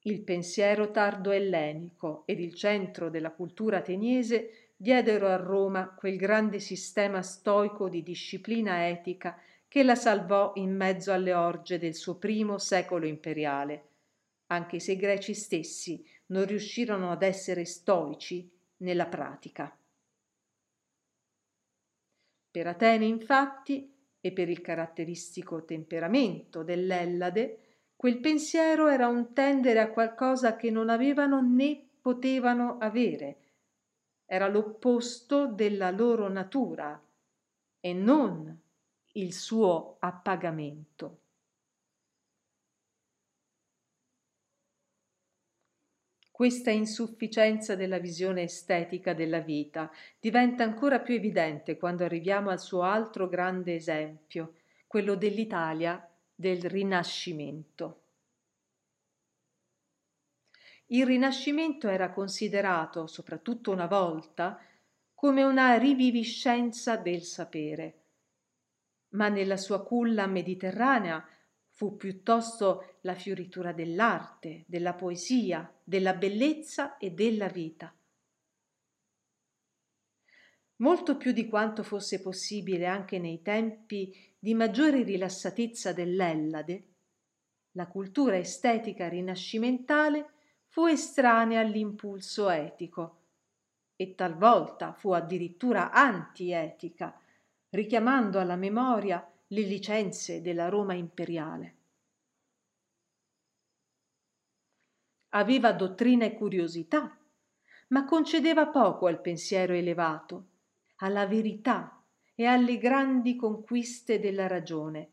Il 0.02 0.22
pensiero 0.24 0.92
tardo 0.92 1.32
ellenico 1.32 2.24
ed 2.26 2.42
il 2.42 2.54
centro 2.54 3.10
della 3.10 3.32
cultura 3.32 3.78
ateniese 3.78 4.72
diedero 4.76 5.28
a 5.28 5.38
Roma 5.38 5.94
quel 5.94 6.18
grande 6.18 6.60
sistema 6.60 7.22
stoico 7.22 7.88
di 7.88 8.04
disciplina 8.04 8.90
etica 8.90 9.40
che 9.70 9.84
la 9.84 9.96
salvò 9.96 10.52
in 10.56 10.76
mezzo 10.76 11.14
alle 11.14 11.34
orge 11.34 11.80
del 11.80 11.96
suo 11.96 12.16
primo 12.18 12.58
secolo 12.58 13.06
imperiale, 13.06 13.88
anche 14.48 14.82
se 14.82 14.94
i 14.94 14.98
greci 14.98 15.34
stessi 15.34 16.06
non 16.28 16.46
riuscirono 16.46 17.10
ad 17.10 17.24
essere 17.24 17.64
stoici 17.64 18.56
nella 18.78 19.08
pratica. 19.08 19.76
Per 22.50 22.68
Atene, 22.68 23.06
infatti, 23.06 23.94
e 24.20 24.32
per 24.32 24.50
il 24.50 24.62
caratteristico 24.62 25.64
temperamento 25.64 26.64
dell'Ellade, 26.64 27.60
quel 27.96 28.20
pensiero 28.20 28.88
era 28.88 29.08
un 29.08 29.34
tendere 29.34 29.80
a 29.80 29.92
qualcosa 29.92 30.56
che 30.56 30.70
non 30.70 30.90
avevano 30.90 31.42
né 31.42 31.88
potevano 32.02 32.78
avere. 32.78 33.38
Era 34.26 34.48
l'opposto 34.48 35.48
della 35.48 35.92
loro 35.92 36.28
natura 36.28 37.02
e 37.80 37.94
non 37.94 38.62
il 39.14 39.34
suo 39.34 39.98
appagamento. 40.00 41.22
Questa 46.38 46.70
insufficienza 46.70 47.74
della 47.74 47.98
visione 47.98 48.44
estetica 48.44 49.16
della 49.16 49.40
vita 49.40 49.92
diventa 50.20 50.64
ancora 50.64 51.00
più 51.00 51.16
evidente 51.16 51.78
quando 51.78 52.04
arriviamo 52.04 52.52
al 52.52 52.60
suo 52.60 52.84
altro 52.84 53.28
grande 53.28 53.74
esempio, 53.74 54.54
quello 54.86 55.16
dell'Italia 55.16 56.08
del 56.36 56.62
Rinascimento. 56.62 58.02
Il 60.86 61.08
Rinascimento 61.08 61.90
era 61.90 62.12
considerato, 62.12 63.08
soprattutto 63.08 63.72
una 63.72 63.88
volta, 63.88 64.62
come 65.16 65.42
una 65.42 65.76
riviviscenza 65.80 66.98
del 66.98 67.24
sapere, 67.24 68.02
ma 69.16 69.28
nella 69.28 69.58
sua 69.58 69.84
culla 69.84 70.28
mediterranea 70.28 71.28
fu 71.78 71.96
piuttosto 71.96 72.96
la 73.02 73.14
fioritura 73.14 73.72
dell'arte, 73.72 74.64
della 74.66 74.96
poesia, 74.96 75.72
della 75.84 76.16
bellezza 76.16 76.98
e 76.98 77.12
della 77.12 77.50
vita. 77.50 77.96
Molto 80.78 81.18
più 81.18 81.32
di 81.34 81.48
quanto 81.48 81.84
fosse 81.84 82.20
possibile 82.20 82.88
anche 82.88 83.20
nei 83.20 83.44
tempi 83.44 84.12
di 84.40 84.56
maggiore 84.56 85.04
rilassatezza 85.04 85.94
dell'Ellade, 85.94 86.88
la 87.74 87.86
cultura 87.86 88.38
estetica 88.38 89.08
rinascimentale 89.08 90.32
fu 90.70 90.88
estranea 90.88 91.60
all'impulso 91.60 92.50
etico 92.50 93.26
e 93.96 94.16
talvolta 94.16 94.94
fu 94.94 95.12
addirittura 95.12 95.92
antietica 95.92 97.22
richiamando 97.70 98.40
alla 98.40 98.56
memoria 98.56 99.24
le 99.48 99.62
licenze 99.62 100.42
della 100.42 100.70
Roma 100.70 100.94
imperiale. 100.94 101.78
aveva 105.38 105.72
dottrina 105.72 106.26
e 106.26 106.34
curiosità, 106.34 107.16
ma 107.90 108.06
concedeva 108.06 108.68
poco 108.68 109.08
al 109.08 109.22
pensiero 109.22 109.74
elevato, 109.74 110.48
alla 110.98 111.28
verità 111.28 112.04
e 112.34 112.46
alle 112.46 112.78
grandi 112.78 113.36
conquiste 113.36 114.20
della 114.20 114.48
ragione, 114.48 115.12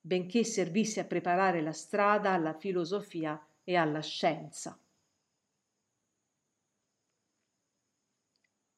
benché 0.00 0.44
servisse 0.44 1.00
a 1.00 1.04
preparare 1.04 1.62
la 1.62 1.72
strada 1.72 2.32
alla 2.32 2.54
filosofia 2.54 3.40
e 3.64 3.76
alla 3.76 4.00
scienza. 4.00 4.78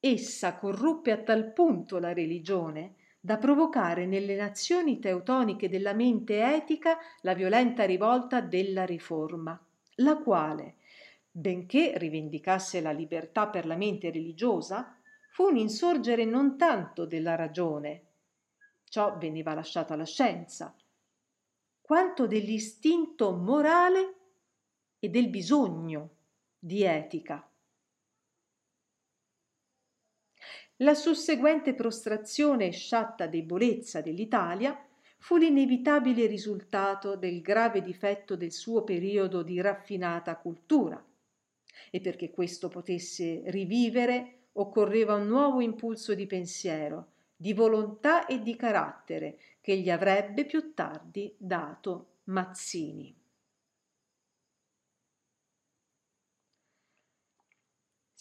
Essa 0.00 0.58
corruppe 0.58 1.12
a 1.12 1.22
tal 1.22 1.52
punto 1.52 1.98
la 1.98 2.12
religione 2.12 2.96
da 3.24 3.38
provocare 3.38 4.04
nelle 4.04 4.36
nazioni 4.36 4.98
teutoniche 4.98 5.70
della 5.70 5.94
mente 5.94 6.44
etica 6.44 6.98
la 7.22 7.32
violenta 7.32 7.86
rivolta 7.86 8.42
della 8.42 8.84
riforma, 8.84 9.58
la 9.94 10.18
quale, 10.18 10.74
benché 11.30 11.94
rivendicasse 11.96 12.82
la 12.82 12.90
libertà 12.90 13.48
per 13.48 13.64
la 13.64 13.76
mente 13.76 14.10
religiosa, 14.10 14.94
fu 15.30 15.44
un 15.44 15.56
insorgere 15.56 16.26
non 16.26 16.58
tanto 16.58 17.06
della 17.06 17.34
ragione, 17.34 18.02
ciò 18.84 19.16
veniva 19.16 19.54
lasciato 19.54 19.94
alla 19.94 20.04
scienza, 20.04 20.76
quanto 21.80 22.26
dell'istinto 22.26 23.32
morale 23.32 24.14
e 24.98 25.08
del 25.08 25.30
bisogno 25.30 26.10
di 26.58 26.82
etica. 26.82 27.42
La 30.78 30.94
susseguente 30.94 31.72
prostrazione 31.72 32.66
e 32.66 32.72
sciatta 32.72 33.28
debolezza 33.28 34.00
dell'Italia 34.00 34.76
fu 35.18 35.36
l'inevitabile 35.36 36.26
risultato 36.26 37.14
del 37.14 37.40
grave 37.40 37.80
difetto 37.80 38.34
del 38.34 38.50
suo 38.50 38.82
periodo 38.82 39.42
di 39.42 39.60
raffinata 39.60 40.36
cultura. 40.36 41.02
E 41.90 42.00
perché 42.00 42.30
questo 42.30 42.68
potesse 42.68 43.42
rivivere 43.46 44.48
occorreva 44.54 45.14
un 45.14 45.28
nuovo 45.28 45.60
impulso 45.60 46.12
di 46.12 46.26
pensiero, 46.26 47.12
di 47.36 47.52
volontà 47.52 48.26
e 48.26 48.42
di 48.42 48.56
carattere 48.56 49.38
che 49.60 49.76
gli 49.78 49.90
avrebbe 49.90 50.44
più 50.44 50.74
tardi 50.74 51.32
dato 51.38 52.06
Mazzini. 52.24 53.23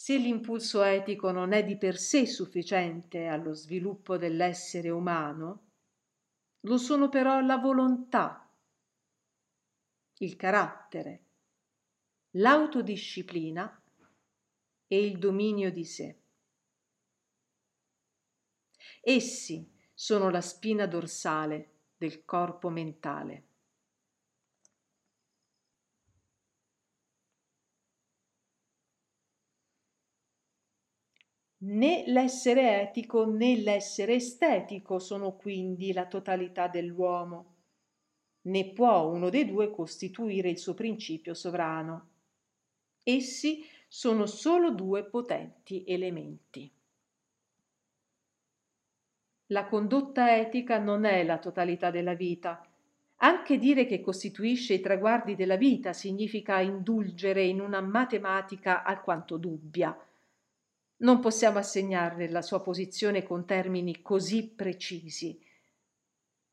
Se 0.04 0.18
l'impulso 0.18 0.84
etico 0.84 1.32
non 1.32 1.54
è 1.54 1.64
di 1.64 1.78
per 1.78 1.98
sé 1.98 2.26
sufficiente 2.26 3.28
allo 3.28 3.54
sviluppo 3.54 4.18
dell'essere 4.18 4.90
umano, 4.90 5.70
lo 6.60 6.78
sono 6.78 7.08
però 7.08 7.40
la 7.40 7.56
volontà, 7.56 8.54
il 10.18 10.36
carattere, 10.36 11.24
l'autodisciplina 12.32 13.82
e 14.88 15.06
il 15.06 15.18
dominio 15.18 15.72
di 15.72 15.86
sé. 15.86 16.20
Essi 19.00 19.74
sono 19.94 20.30
la 20.30 20.42
spina 20.42 20.86
dorsale 20.86 21.76
del 21.96 22.26
corpo 22.26 22.68
mentale. 22.68 23.53
Né 31.66 32.04
l'essere 32.08 32.82
etico 32.82 33.26
né 33.26 33.56
l'essere 33.56 34.16
estetico 34.16 35.00
sono 35.00 35.38
quindi 35.38 35.94
la 35.94 36.08
totalità 36.08 36.68
dell'uomo, 36.68 37.54
né 38.42 38.74
può 38.74 39.08
uno 39.08 39.30
dei 39.30 39.46
due 39.46 39.72
costituire 39.72 40.50
il 40.50 40.58
suo 40.58 40.74
principio 40.74 41.34
sovrano. 41.34 42.10
Essi 43.02 43.64
sono 43.88 44.26
solo 44.26 44.74
due 44.74 45.06
potenti 45.06 45.86
elementi. 45.88 46.70
La 49.48 49.66
condotta 49.66 50.36
etica 50.36 50.80
non 50.80 51.06
è 51.06 51.24
la 51.24 51.38
totalità 51.38 51.92
della 51.92 52.14
vita. 52.14 52.62
Anche 53.18 53.58
dire 53.58 53.86
che 53.86 54.02
costituisce 54.02 54.74
i 54.74 54.82
traguardi 54.82 55.38
della 55.38 55.56
vita 55.56 55.94
significa 55.94 56.60
indulgere 56.60 57.44
in 57.44 57.62
una 57.62 57.80
matematica 57.80 58.84
alquanto 58.84 59.38
dubbia 59.38 59.98
non 60.98 61.20
possiamo 61.20 61.60
assegnarle 61.60 62.30
la 62.30 62.42
sua 62.42 62.62
posizione 62.62 63.24
con 63.24 63.46
termini 63.46 64.02
così 64.02 64.50
precisi. 64.50 65.40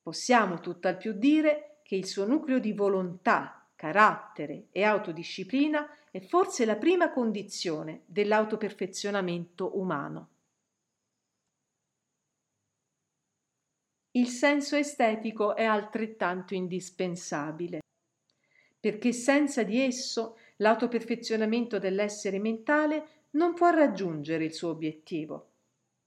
Possiamo 0.03 0.61
tutt'al 0.61 0.97
più 0.97 1.13
dire 1.13 1.81
che 1.83 1.95
il 1.95 2.07
suo 2.07 2.27
nucleo 2.27 2.59
di 2.59 2.73
volontà, 2.73 3.69
carattere 3.75 4.69
e 4.73 4.83
autodisciplina 4.83 5.89
è 6.11 6.21
forse 6.21 6.65
la 6.65 6.77
prima 6.77 7.13
condizione 7.13 8.03
dell'autoperfezionamento 8.07 9.79
umano. 9.79 10.29
Il 14.13 14.27
senso 14.27 14.75
estetico 14.75 15.55
è 15.55 15.65
altrettanto 15.65 16.55
indispensabile, 16.55 17.79
perché 18.81 19.13
senza 19.13 19.63
di 19.63 19.81
esso 19.81 20.37
l'autoperfezionamento 20.57 21.79
dell'essere 21.79 22.41
mentale 22.41 23.20
non 23.33 23.55
può 23.55 23.71
raggiungere 23.71 24.45
il 24.45 24.53
suo 24.53 24.71
obiettivo, 24.71 25.49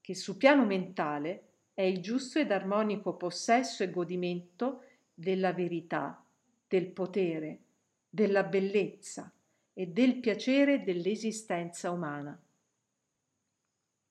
che 0.00 0.14
su 0.14 0.36
piano 0.36 0.64
mentale 0.66 1.48
è 1.74 1.82
il 1.82 2.00
giusto 2.00 2.38
ed 2.38 2.52
armonico 2.52 3.14
possesso 3.14 3.82
e 3.82 3.90
godimento 3.90 4.82
della 5.14 5.52
verità, 5.52 6.22
del 6.68 6.88
potere, 6.88 7.58
della 8.08 8.42
bellezza 8.42 9.32
e 9.72 9.86
del 9.86 10.20
piacere 10.20 10.84
dell'esistenza 10.84 11.90
umana. 11.90 12.38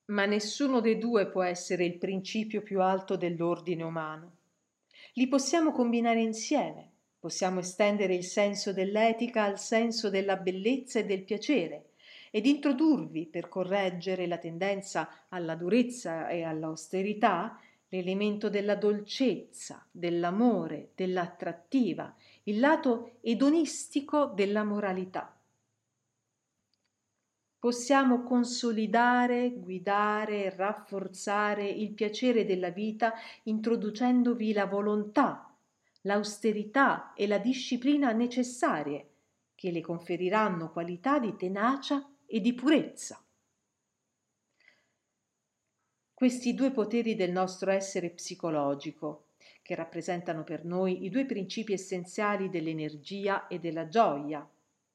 Ma 0.06 0.26
nessuno 0.26 0.82
dei 0.82 0.97
due 0.97 1.28
può 1.28 1.43
essere 1.43 1.86
il 1.86 1.97
principio 1.97 2.62
più 2.62 2.82
alto 2.82 3.15
dell'ordine 3.15 3.84
umano. 3.84 4.38
Li 5.13 5.28
possiamo 5.28 5.71
combinare 5.71 6.21
insieme, 6.21 6.91
possiamo 7.19 7.60
estendere 7.60 8.15
il 8.15 8.26
senso 8.26 8.73
dell'etica 8.73 9.43
al 9.43 9.60
senso 9.60 10.10
della 10.10 10.36
bellezza 10.36 10.99
e 10.99 11.06
del 11.06 11.23
piacere, 11.23 11.92
ed 12.35 12.47
introdurvi, 12.47 13.27
per 13.27 13.47
correggere 13.47 14.25
la 14.25 14.39
tendenza 14.39 15.25
alla 15.29 15.53
durezza 15.53 16.29
e 16.29 16.41
all'austerità, 16.41 17.59
l'elemento 17.89 18.49
della 18.49 18.73
dolcezza, 18.73 19.85
dell'amore, 19.91 20.93
dell'attrattiva, 20.95 22.15
il 22.45 22.59
lato 22.59 23.17
edonistico 23.21 24.31
della 24.33 24.63
moralità. 24.63 25.39
Possiamo 27.59 28.23
consolidare, 28.23 29.51
guidare 29.51 30.49
rafforzare 30.55 31.69
il 31.69 31.91
piacere 31.91 32.45
della 32.45 32.71
vita 32.71 33.13
introducendovi 33.43 34.53
la 34.53 34.65
volontà, 34.65 35.55
l'austerità 36.01 37.13
e 37.13 37.27
la 37.27 37.37
disciplina 37.37 38.11
necessarie, 38.11 39.09
che 39.53 39.69
le 39.69 39.81
conferiranno 39.81 40.71
qualità 40.71 41.19
di 41.19 41.35
tenacia 41.35 42.03
e 42.25 42.39
di 42.39 42.53
purezza. 42.53 43.23
Questi 46.13 46.53
due 46.53 46.71
poteri 46.71 47.15
del 47.15 47.31
nostro 47.31 47.71
essere 47.71 48.09
psicologico, 48.09 49.27
che 49.62 49.75
rappresentano 49.75 50.43
per 50.43 50.63
noi 50.65 51.05
i 51.05 51.09
due 51.09 51.25
principi 51.25 51.73
essenziali 51.73 52.49
dell'energia 52.49 53.47
e 53.47 53.59
della 53.59 53.88
gioia, 53.88 54.47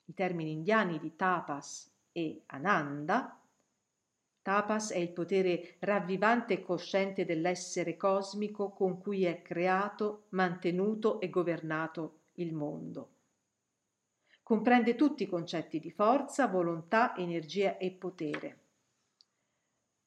i 0.05 0.15
termini 0.15 0.53
indiani 0.53 0.99
di 0.99 1.17
tapas 1.17 1.91
e 2.13 2.43
ananda, 2.47 3.39
Tapas 4.49 4.93
è 4.93 4.97
il 4.97 5.11
potere 5.11 5.77
ravvivante 5.81 6.55
e 6.55 6.63
cosciente 6.63 7.27
dell'essere 7.27 7.99
cosmico 7.99 8.71
con 8.71 8.99
cui 8.99 9.25
è 9.25 9.43
creato, 9.43 10.25
mantenuto 10.31 11.21
e 11.21 11.29
governato 11.29 12.21
il 12.37 12.55
mondo. 12.55 13.18
Comprende 14.49 14.95
tutti 14.95 15.25
i 15.25 15.27
concetti 15.27 15.79
di 15.79 15.91
forza, 15.91 16.47
volontà, 16.47 17.15
energia 17.15 17.77
e 17.77 17.91
potere. 17.91 18.61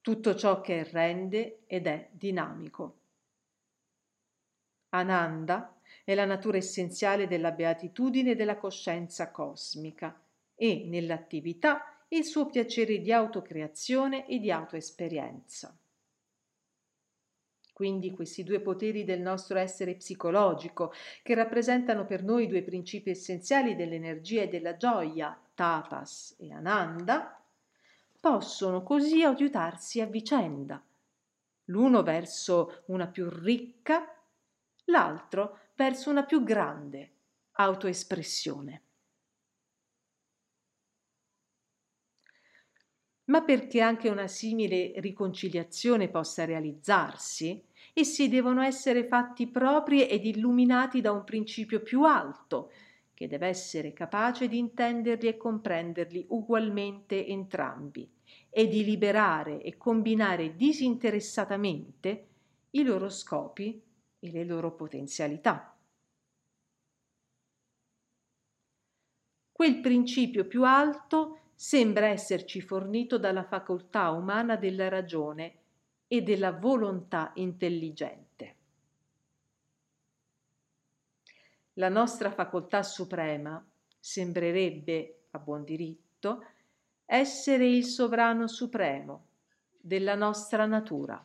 Tutto 0.01 0.33
ciò 0.33 0.61
che 0.61 0.83
rende 0.83 1.59
ed 1.67 1.85
è 1.85 2.09
dinamico. 2.11 3.01
Ananda 4.89 5.79
è 6.03 6.15
la 6.15 6.25
natura 6.25 6.57
essenziale 6.57 7.27
della 7.27 7.51
beatitudine 7.51 8.33
della 8.33 8.57
coscienza 8.57 9.29
cosmica 9.29 10.19
e 10.55 10.85
nell'attività 10.87 12.03
il 12.07 12.25
suo 12.25 12.47
piacere 12.47 12.97
di 12.97 13.13
autocreazione 13.13 14.27
e 14.27 14.39
di 14.39 14.49
autoesperienza. 14.49 15.77
Quindi 17.74 18.11
questi 18.11 18.43
due 18.43 18.59
poteri 18.59 19.03
del 19.03 19.22
nostro 19.22 19.57
essere 19.57 19.95
psicologico, 19.95 20.93
che 21.24 21.34
rappresentano 21.34 22.05
per 22.05 22.24
noi 22.24 22.47
due 22.47 22.61
principi 22.61 23.09
essenziali 23.09 23.76
dell'energia 23.76 24.43
e 24.43 24.47
della 24.47 24.78
gioia, 24.78 25.39
tapas 25.55 26.36
e 26.38 26.51
ananda, 26.51 27.41
possono 28.19 28.84
così 28.84 29.24
aiutarsi 29.24 29.99
a 29.99 30.05
vicenda, 30.05 30.84
l'uno 31.65 32.03
verso 32.03 32.84
una 32.88 33.07
più 33.07 33.28
ricca, 33.30 34.15
l'altro 34.86 35.57
verso 35.76 36.11
una 36.11 36.24
più 36.24 36.43
grande 36.43 37.11
autoespressione. 37.53 38.82
Ma 43.32 43.41
perché 43.43 43.79
anche 43.79 44.09
una 44.09 44.27
simile 44.27 44.91
riconciliazione 44.97 46.09
possa 46.09 46.43
realizzarsi, 46.43 47.63
essi 47.93 48.27
devono 48.27 48.61
essere 48.61 49.07
fatti 49.07 49.47
propri 49.47 50.05
ed 50.05 50.25
illuminati 50.25 50.99
da 50.99 51.13
un 51.13 51.23
principio 51.23 51.79
più 51.82 52.03
alto, 52.03 52.73
che 53.13 53.29
deve 53.29 53.47
essere 53.47 53.93
capace 53.93 54.49
di 54.49 54.57
intenderli 54.57 55.29
e 55.29 55.38
comprenderli 55.38 56.25
ugualmente 56.29 57.25
entrambi 57.25 58.09
e 58.49 58.67
di 58.67 58.84
liberare 58.84 59.61
e 59.61 59.77
combinare 59.77 60.57
disinteressatamente 60.57 62.27
i 62.71 62.84
loro 62.84 63.07
scopi 63.07 63.82
e 64.19 64.29
le 64.29 64.43
loro 64.43 64.75
potenzialità. 64.75 65.73
Quel 69.53 69.79
principio 69.79 70.45
più 70.45 70.65
alto 70.65 71.40
sembra 71.62 72.07
esserci 72.07 72.59
fornito 72.59 73.20
dalla 73.20 73.43
facoltà 73.43 74.09
umana 74.09 74.55
della 74.55 74.89
ragione 74.89 75.57
e 76.07 76.24
della 76.24 76.53
volontà 76.53 77.34
intelligente. 77.36 78.55
La 81.74 81.88
nostra 81.88 82.32
facoltà 82.32 82.82
suprema 82.82 83.64
sembrerebbe, 83.99 85.26
a 85.30 85.38
buon 85.38 85.64
diritto, 85.64 86.43
essere 87.05 87.68
il 87.68 87.86
sovrano 87.86 88.47
supremo 88.47 89.28
della 89.80 90.16
nostra 90.16 90.66
natura. 90.66 91.24